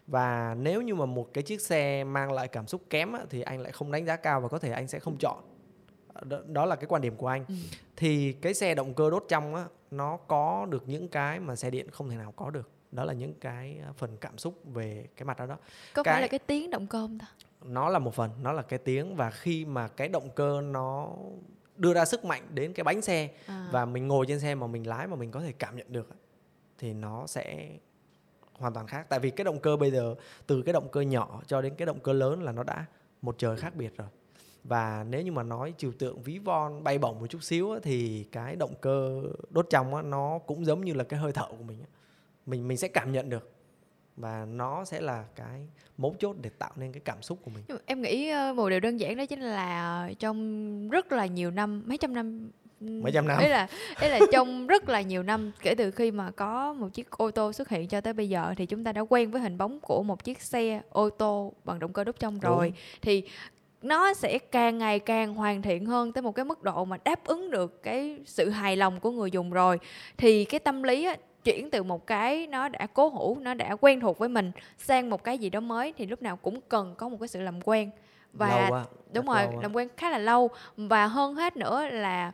[0.06, 3.42] Và nếu như mà một cái chiếc xe mang lại cảm xúc kém á, thì
[3.42, 5.42] anh lại không đánh giá cao và có thể anh sẽ không chọn.
[6.22, 7.44] Đó, đó là cái quan điểm của anh.
[7.48, 7.54] Ừ.
[7.96, 11.70] thì cái xe động cơ đốt trong á nó có được những cái mà xe
[11.70, 12.70] điện không thể nào có được.
[12.92, 15.56] Đó là những cái phần cảm xúc về cái mặt đó đó.
[15.94, 17.26] Có cái, phải là cái tiếng động cơ không ta
[17.64, 21.08] nó là một phần nó là cái tiếng và khi mà cái động cơ nó
[21.76, 23.68] đưa ra sức mạnh đến cái bánh xe à.
[23.72, 26.08] và mình ngồi trên xe mà mình lái mà mình có thể cảm nhận được
[26.78, 27.70] thì nó sẽ
[28.52, 29.06] hoàn toàn khác.
[29.08, 30.14] Tại vì cái động cơ bây giờ
[30.46, 32.86] từ cái động cơ nhỏ cho đến cái động cơ lớn là nó đã
[33.22, 34.08] một trời khác biệt rồi.
[34.64, 38.24] Và nếu như mà nói trừu tượng ví von bay bổng một chút xíu thì
[38.32, 41.78] cái động cơ đốt trong nó cũng giống như là cái hơi thở của mình
[42.46, 43.50] mình mình sẽ cảm nhận được
[44.20, 45.66] và nó sẽ là cái
[45.98, 47.78] mấu chốt để tạo nên cái cảm xúc của mình.
[47.86, 51.82] Em nghĩ ờ, một điều đơn giản đó chính là trong rất là nhiều năm
[51.86, 53.38] mấy trăm năm mấy trăm năm.
[53.38, 53.66] đấy là
[54.00, 57.30] đấy là trong rất là nhiều năm kể từ khi mà có một chiếc ô
[57.30, 59.80] tô xuất hiện cho tới bây giờ thì chúng ta đã quen với hình bóng
[59.80, 62.68] của một chiếc xe ô tô bằng động cơ đốt trong rồi.
[62.68, 62.76] Đúng.
[63.02, 63.22] thì
[63.82, 67.24] nó sẽ càng ngày càng hoàn thiện hơn tới một cái mức độ mà đáp
[67.24, 69.78] ứng được cái sự hài lòng của người dùng rồi.
[70.16, 73.76] Thì cái tâm lý á, chuyển từ một cái nó đã cố hữu nó đã
[73.80, 76.94] quen thuộc với mình sang một cái gì đó mới thì lúc nào cũng cần
[76.98, 77.90] có một cái sự làm quen
[78.32, 78.80] và lâu
[79.12, 82.32] đúng rồi làm quen khá là lâu và hơn hết nữa là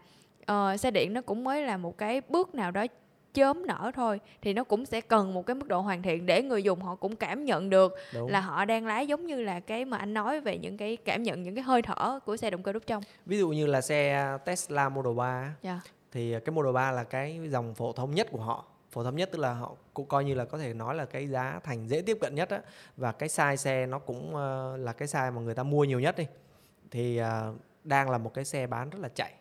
[0.53, 2.87] uh, xe điện nó cũng mới là một cái bước nào đó
[3.35, 6.43] chớm nở thôi thì nó cũng sẽ cần một cái mức độ hoàn thiện để
[6.43, 8.29] người dùng họ cũng cảm nhận được Đúng.
[8.31, 11.23] là họ đang lái giống như là cái mà anh nói về những cái cảm
[11.23, 13.81] nhận những cái hơi thở của xe động cơ đốt trong ví dụ như là
[13.81, 15.55] xe Tesla Model 3 yeah.
[15.63, 15.81] Dạ.
[16.13, 18.65] thì cái Model 3 là cái dòng phổ thông nhất của họ
[18.97, 21.29] phổ thông nhất tức là họ cũng coi như là có thể nói là cái
[21.29, 22.61] giá thành dễ tiếp cận nhất á
[22.97, 26.01] và cái size xe nó cũng uh, là cái size mà người ta mua nhiều
[26.01, 26.27] nhất đi
[26.91, 27.27] thì uh,
[27.85, 29.35] đang là một cái xe bán rất là chạy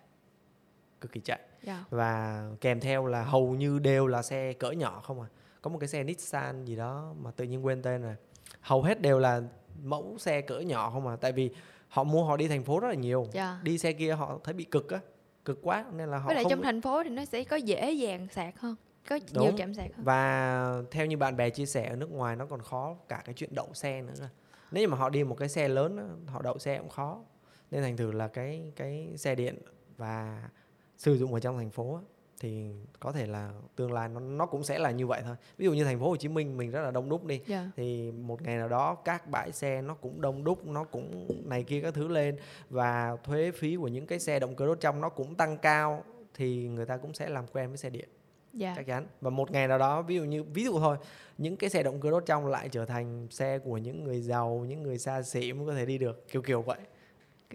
[1.01, 1.49] cực kỳ chạy yeah.
[1.63, 1.83] Dạ.
[1.89, 5.27] và kèm theo là hầu như đều là xe cỡ nhỏ không à
[5.61, 8.15] có một cái xe Nissan gì đó mà tự nhiên quên tên rồi
[8.61, 9.41] hầu hết đều là
[9.83, 11.49] mẫu xe cỡ nhỏ không à tại vì
[11.87, 13.33] họ mua họ đi thành phố rất là nhiều yeah.
[13.33, 13.59] Dạ.
[13.63, 14.99] đi xe kia họ thấy bị cực á
[15.45, 16.49] cực quá nên là họ với lại không...
[16.49, 18.75] trong thành phố thì nó sẽ có dễ dàng sạc hơn
[19.09, 19.43] có Đúng.
[19.43, 22.45] nhiều chạm sạc hơn và theo như bạn bè chia sẻ ở nước ngoài nó
[22.45, 24.29] còn khó cả cái chuyện đậu xe nữa
[24.71, 27.23] nếu như mà họ đi một cái xe lớn họ đậu xe cũng khó
[27.71, 29.57] nên thành thử là cái cái xe điện
[29.97, 30.49] và
[30.97, 31.99] sử dụng ở trong thành phố
[32.39, 35.65] thì có thể là tương lai nó nó cũng sẽ là như vậy thôi ví
[35.65, 37.47] dụ như thành phố Hồ Chí Minh mình rất là đông đúc đi yeah.
[37.47, 37.71] Dạ.
[37.75, 41.63] thì một ngày nào đó các bãi xe nó cũng đông đúc nó cũng này
[41.63, 42.37] kia các thứ lên
[42.69, 46.03] và thuế phí của những cái xe động cơ đốt trong nó cũng tăng cao
[46.33, 48.09] thì người ta cũng sẽ làm quen với xe điện.
[48.55, 48.73] Dạ.
[48.75, 49.05] chắc chắn.
[49.21, 50.97] Và một ngày nào đó ví dụ như ví dụ thôi
[51.37, 54.65] những cái xe động cơ đốt trong lại trở thành xe của những người giàu
[54.67, 56.27] những người xa xỉ mới có thể đi được.
[56.31, 56.79] Kiểu kiểu vậy.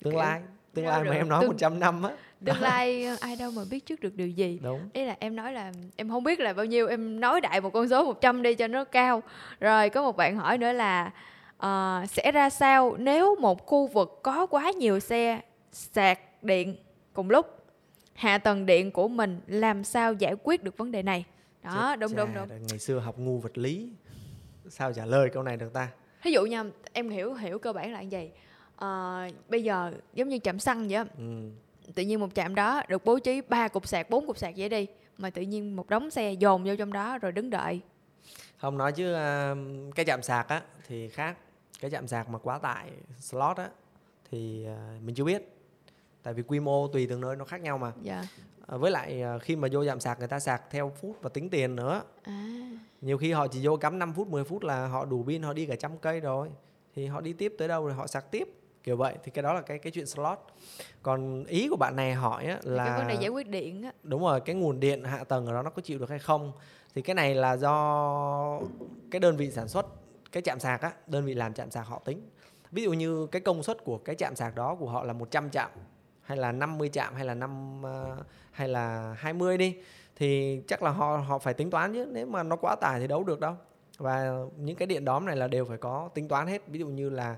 [0.03, 0.43] Tương lai
[0.75, 1.51] tương lai mà em nói Tương...
[1.51, 2.11] 100 năm á.
[2.45, 4.59] tương lai ờ, ai đâu mà biết trước được điều gì.
[4.63, 4.89] Đúng.
[4.93, 7.71] Ý là em nói là em không biết là bao nhiêu em nói đại một
[7.71, 9.23] con số 100 đi cho nó cao.
[9.61, 11.13] Rồi có một bạn hỏi nữa là
[11.67, 15.41] uh, sẽ ra sao nếu một khu vực có quá nhiều xe
[15.73, 16.77] sạc điện
[17.13, 17.60] cùng lúc
[18.21, 21.25] hạ tầng điện của mình làm sao giải quyết được vấn đề này.
[21.63, 22.49] Đó Chết đúng đúng đúng.
[22.69, 23.93] ngày xưa học ngu vật lý
[24.69, 25.89] sao trả lời câu này được ta?
[26.25, 28.31] Ví dụ nha em hiểu hiểu cơ bản là như vậy.
[28.77, 31.51] À, bây giờ giống như chạm xăng vậy ừ.
[31.95, 34.69] tự nhiên một trạm đó được bố trí ba cục sạc bốn cục sạc vậy
[34.69, 34.87] đi
[35.19, 37.81] mà tự nhiên một đống xe dồn vô trong đó rồi đứng đợi.
[38.57, 41.37] Không nói chứ uh, cái chạm sạc á thì khác.
[41.81, 43.69] Cái chạm sạc mà quá tải slot á
[44.31, 45.60] thì uh, mình chưa biết
[46.23, 47.93] tại vì quy mô tùy từng nơi nó khác nhau mà.
[48.03, 48.25] Dạ.
[48.67, 51.51] à, với lại khi mà vô chạm sạc người ta sạc theo phút và tính
[51.51, 52.03] tiền nữa.
[52.23, 52.47] À.
[53.01, 55.53] nhiều khi họ chỉ vô cắm 5 phút 10 phút là họ đủ pin họ
[55.53, 56.49] đi cả trăm cây rồi.
[56.95, 58.49] Thì họ đi tiếp tới đâu rồi họ sạc tiếp.
[58.83, 60.39] Kiểu vậy thì cái đó là cái cái chuyện slot.
[61.03, 63.93] Còn ý của bạn này hỏi á, là cái vấn đề giải quyết điện á.
[64.03, 66.53] Đúng rồi cái nguồn điện hạ tầng ở đó nó có chịu được hay không?
[66.95, 68.61] Thì cái này là do
[69.11, 69.87] cái đơn vị sản xuất
[70.33, 72.23] cái chạm sạc á đơn vị làm chạm sạc họ tính.
[72.71, 75.51] Ví dụ như cái công suất của cái chạm sạc đó của họ là 100
[75.51, 75.71] chạm
[76.31, 79.77] hay là 50 chạm hay là năm uh, hay là 20 đi
[80.17, 83.07] thì chắc là họ họ phải tính toán chứ nếu mà nó quá tải thì
[83.07, 83.55] đâu được đâu
[83.99, 86.87] và những cái điện đóm này là đều phải có tính toán hết ví dụ
[86.87, 87.37] như là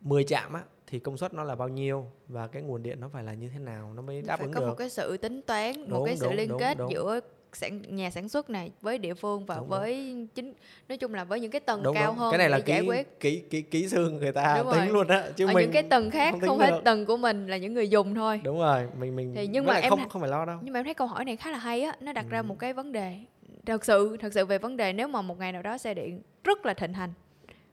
[0.00, 3.08] 10 chạm á thì công suất nó là bao nhiêu và cái nguồn điện nó
[3.12, 4.66] phải là như thế nào nó mới đáp phải ứng có được.
[4.66, 6.90] một cái sự tính toán, đúng, một cái sự đúng, liên đúng, kết đúng.
[6.90, 7.20] giữa
[7.56, 10.26] sản nhà sản xuất này với địa phương và đúng với đúng.
[10.26, 10.52] chính
[10.88, 12.16] nói chung là với những cái tầng đúng, cao đúng.
[12.16, 14.84] hơn cái này là kỹ, giải quyết kỹ kỹ kỹ sư người ta đúng tính
[14.84, 14.92] rồi.
[14.92, 17.46] luôn á chứ Ở mình những cái tầng khác không, không phải tầng của mình
[17.46, 20.20] là những người dùng thôi đúng rồi mình mình thì nhưng mà em không không
[20.22, 22.12] phải lo đâu nhưng mà em thấy câu hỏi này khá là hay á nó
[22.12, 22.32] đặt ừ.
[22.32, 23.18] ra một cái vấn đề
[23.66, 26.22] thật sự thật sự về vấn đề nếu mà một ngày nào đó xe điện
[26.44, 27.12] rất là thịnh hành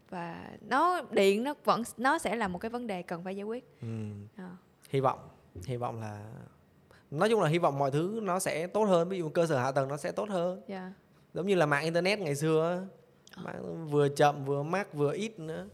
[0.10, 3.44] và nó điện nó vẫn nó sẽ là một cái vấn đề cần phải giải
[3.44, 3.88] quyết ừ.
[4.36, 4.50] à.
[4.90, 5.20] hy vọng
[5.66, 6.20] hy vọng là
[7.12, 9.10] nói chung là hy vọng mọi thứ nó sẽ tốt hơn.
[9.10, 10.62] Ví dụ cơ sở hạ tầng nó sẽ tốt hơn.
[10.67, 10.82] Yeah.
[10.82, 10.93] Dạ.
[11.34, 12.88] giống như là mạng internet ngày xưa
[13.36, 13.43] ờ.
[13.43, 15.67] mạng vừa chậm vừa mắc vừa ít nữa.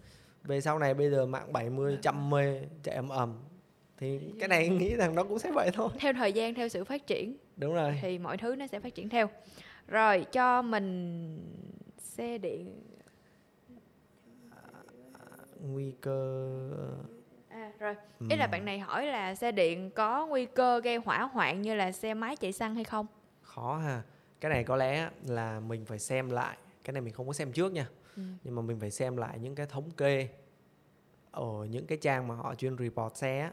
[0.44, 3.34] Về sau này bây giờ mạng 70 trăm mê chạy ầm ầm.
[3.98, 5.90] Thì cái này nghĩ rằng nó cũng sẽ vậy thôi.
[6.00, 8.00] Theo thời gian theo sự phát triển đúng rồi.
[8.02, 9.30] thì mọi thứ nó sẽ phát triển theo.
[9.88, 11.38] Rồi cho mình
[11.98, 12.82] xe điện.
[15.60, 16.50] Nguy cơ
[17.54, 17.96] à rồi.
[18.20, 18.26] Ừ.
[18.30, 21.76] ý là bạn này hỏi là xe điện có nguy cơ gây hỏa hoạn như
[21.76, 23.06] là xe máy chạy xăng hay không?
[23.42, 24.02] Khó ha.
[24.42, 26.58] Cái này có lẽ là mình phải xem lại.
[26.84, 27.88] Cái này mình không có xem trước nha.
[28.16, 28.24] Ừ.
[28.44, 30.28] nhưng mà mình phải xem lại những cái thống kê
[31.32, 33.52] ở những cái trang mà họ chuyên report xe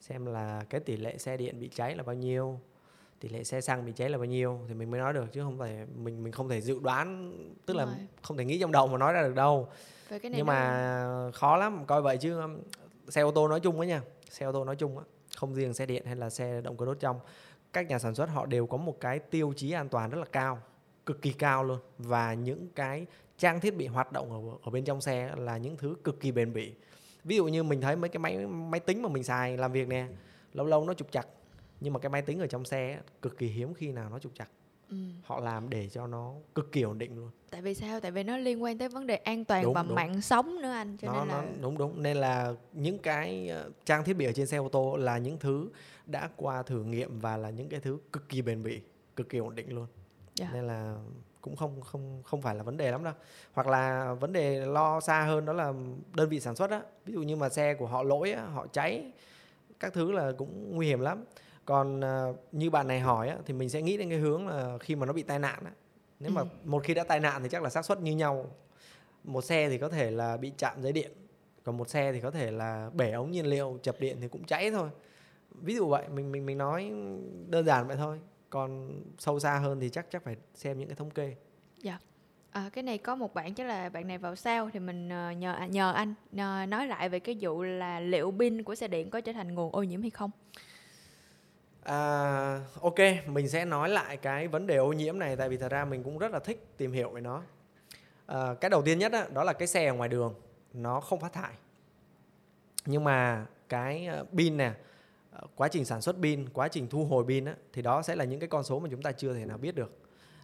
[0.00, 2.60] xem là cái tỷ lệ xe điện bị cháy là bao nhiêu
[3.20, 5.42] tỷ lệ xe xăng bị cháy là bao nhiêu thì mình mới nói được chứ
[5.42, 7.32] không phải mình mình không thể dự đoán
[7.66, 7.94] tức Đúng là rồi.
[8.22, 9.68] không thể nghĩ trong đầu mà nói ra được đâu.
[10.08, 12.40] Cái này nhưng mà khó lắm coi vậy chứ
[13.08, 15.04] xe ô tô nói chung á nha xe ô tô nói chung á
[15.36, 17.20] không riêng xe điện hay là xe động cơ đốt trong
[17.72, 20.26] các nhà sản xuất họ đều có một cái tiêu chí an toàn rất là
[20.32, 20.58] cao
[21.06, 21.78] cực kỳ cao luôn.
[21.98, 23.06] Và những cái
[23.38, 26.32] trang thiết bị hoạt động ở, ở bên trong xe là những thứ cực kỳ
[26.32, 26.72] bền bỉ.
[27.24, 29.88] Ví dụ như mình thấy mấy cái máy máy tính mà mình xài làm việc
[29.88, 30.06] nè
[30.54, 31.26] lâu lâu nó trục chặt
[31.80, 34.34] nhưng mà cái máy tính ở trong xe cực kỳ hiếm khi nào nó trục
[34.34, 34.48] chặt
[34.90, 34.96] ừ.
[35.22, 38.22] họ làm để cho nó cực kỳ ổn định luôn tại vì sao tại vì
[38.22, 39.94] nó liên quan tới vấn đề an toàn đúng, và đúng.
[39.94, 43.48] mạng sống nữa anh cho nó, nên là nó, đúng đúng nên là những cái
[43.48, 45.68] ờ, trang thiết bị ở trên xe ô tô là những thứ
[46.06, 48.80] đã qua thử nghiệm và là những cái thứ cực kỳ bền bỉ
[49.16, 49.86] cực kỳ ổn định luôn
[50.40, 50.50] yeah.
[50.50, 50.50] Dạ.
[50.52, 50.96] nên là
[51.40, 53.14] cũng không không không phải là vấn đề lắm đâu
[53.52, 55.72] hoặc là vấn đề lo xa hơn đó là
[56.14, 58.66] đơn vị sản xuất á ví dụ như mà xe của họ lỗi á, họ
[58.66, 59.12] cháy
[59.80, 61.24] các thứ là cũng nguy hiểm lắm
[61.68, 64.78] còn uh, như bạn này hỏi á, thì mình sẽ nghĩ đến cái hướng là
[64.80, 65.70] khi mà nó bị tai nạn á,
[66.20, 66.34] nếu ừ.
[66.34, 68.46] mà một khi đã tai nạn thì chắc là xác suất như nhau.
[69.24, 71.10] Một xe thì có thể là bị chạm dây điện
[71.64, 74.44] còn một xe thì có thể là bể ống nhiên liệu chập điện thì cũng
[74.44, 74.88] cháy thôi.
[75.50, 76.92] Ví dụ vậy mình mình mình nói
[77.48, 78.20] đơn giản vậy thôi.
[78.50, 81.34] Còn sâu xa hơn thì chắc chắc phải xem những cái thống kê.
[81.78, 81.98] Dạ.
[82.50, 85.32] À, cái này có một bạn chắc là bạn này vào sau thì mình ờ,
[85.32, 89.10] nhờ nhờ anh nhờ nói lại về cái vụ là liệu pin của xe điện
[89.10, 90.30] có trở thành nguồn ô nhiễm hay không
[91.82, 95.68] À, ok, mình sẽ nói lại cái vấn đề ô nhiễm này tại vì thật
[95.68, 97.42] ra mình cũng rất là thích tìm hiểu về nó.
[98.26, 100.34] À, cái đầu tiên nhất đó, đó là cái xe ở ngoài đường
[100.72, 101.54] nó không phát thải.
[102.86, 104.72] Nhưng mà cái ờ, pin nè,
[105.32, 108.16] ờ, quá trình sản xuất pin, quá trình thu hồi pin á, thì đó sẽ
[108.16, 109.98] là những cái con số mà chúng ta chưa thể nào biết được.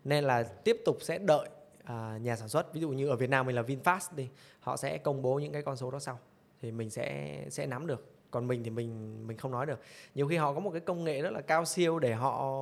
[0.05, 1.49] Nên là tiếp tục sẽ đợi
[1.85, 4.29] à, nhà sản xuất, ví dụ như ở Việt Nam mình là VinFast đi,
[4.61, 6.19] họ sẽ công bố những cái con số đó sau
[6.63, 9.81] thì mình sẽ sẽ nắm được còn mình thì mình mình không nói được
[10.15, 12.53] nhiều khi họ có một cái công nghệ rất là cao siêu để họ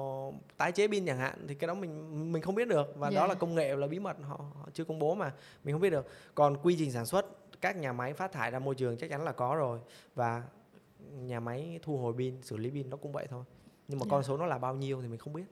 [0.56, 3.20] tái chế pin chẳng hạn thì cái đó mình mình không biết được và yeah.
[3.20, 5.32] đó là công nghệ là bí mật họ, họ chưa công bố mà
[5.64, 7.26] mình không biết được còn quy trình sản xuất
[7.60, 9.80] các nhà máy phát thải ra môi trường chắc chắn là có rồi
[10.14, 10.42] và
[11.12, 13.44] nhà máy thu hồi pin xử lý pin nó cũng vậy thôi
[13.88, 14.10] nhưng mà yeah.
[14.10, 15.46] con số nó là bao nhiêu thì mình không biết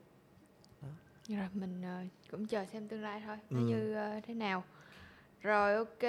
[0.81, 0.89] đó.
[1.27, 3.65] rồi mình uh, cũng chờ xem tương lai thôi nó ừ.
[3.65, 4.63] như uh, thế nào
[5.41, 6.03] rồi ok,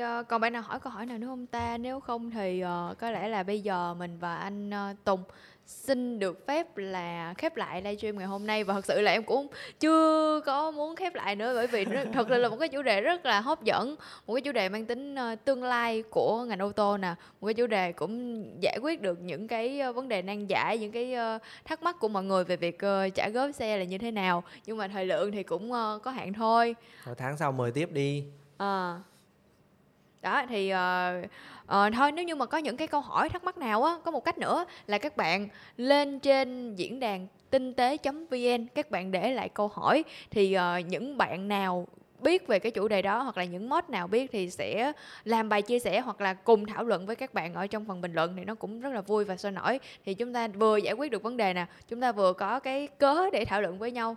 [0.00, 1.78] ờ, còn bạn nào hỏi câu hỏi nào nữa không ta?
[1.78, 5.22] Nếu không thì uh, có lẽ là bây giờ mình và anh uh, Tùng
[5.66, 8.64] xin được phép là khép lại livestream ngày hôm nay.
[8.64, 9.46] Và thật sự là em cũng
[9.80, 13.00] chưa có muốn khép lại nữa bởi vì thật sự là một cái chủ đề
[13.00, 13.96] rất là hấp dẫn
[14.26, 17.54] một cái chủ đề mang tính tương lai của ngành ô tô nè một cái
[17.54, 21.14] chủ đề cũng giải quyết được những cái vấn đề nan giải những cái
[21.64, 22.78] thắc mắc của mọi người về việc
[23.14, 24.44] trả góp xe là như thế nào.
[24.66, 25.70] Nhưng mà thời lượng thì cũng
[26.02, 26.76] có hạn thôi
[27.16, 28.24] tháng sau mời tiếp đi
[28.56, 29.00] à
[30.22, 31.30] đó thì uh,
[31.64, 34.10] uh, thôi nếu như mà có những cái câu hỏi thắc mắc nào á có
[34.10, 39.32] một cách nữa là các bạn lên trên diễn đàn tinh tế.vn các bạn để
[39.32, 41.86] lại câu hỏi thì uh, những bạn nào
[42.20, 44.92] biết về cái chủ đề đó hoặc là những mod nào biết thì sẽ
[45.24, 48.00] làm bài chia sẻ hoặc là cùng thảo luận với các bạn ở trong phần
[48.00, 49.80] bình luận thì nó cũng rất là vui và sôi nổi.
[50.04, 52.88] Thì chúng ta vừa giải quyết được vấn đề nè chúng ta vừa có cái
[52.98, 54.16] cớ để thảo luận với nhau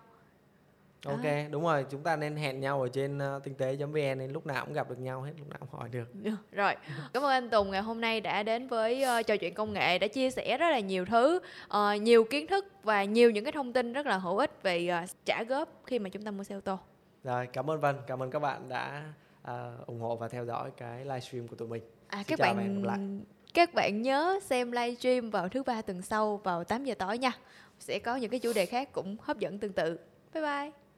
[1.06, 1.48] ok à.
[1.52, 4.66] đúng rồi chúng ta nên hẹn nhau ở trên uh, tinh tế.vn nên lúc nào
[4.66, 6.06] cũng gặp được nhau hết lúc nào cũng hỏi được.
[6.22, 6.76] Dạ, rồi.
[7.14, 10.00] Cảm ơn anh Tùng ngày hôm nay đã đến với uh, trò chuyện công nghệ
[10.00, 13.52] đã chia sẻ rất là nhiều thứ uh, nhiều kiến thức và nhiều những cái
[13.52, 16.44] thông tin rất là hữu ích về uh, trả góp khi mà chúng ta mua
[16.44, 16.80] xe ô tô.
[17.24, 19.04] Rồi cảm ơn Vân cảm ơn các bạn đã
[19.44, 21.84] uh, ủng hộ và theo dõi cái livestream của tụi mình.
[22.08, 23.22] À Xin các bạn
[23.54, 27.32] các bạn nhớ xem livestream vào thứ ba tuần sau vào 8 giờ tối nha.
[27.80, 30.00] Sẽ có những cái chủ đề khác cũng hấp dẫn tương tự.
[30.34, 30.89] Bye bye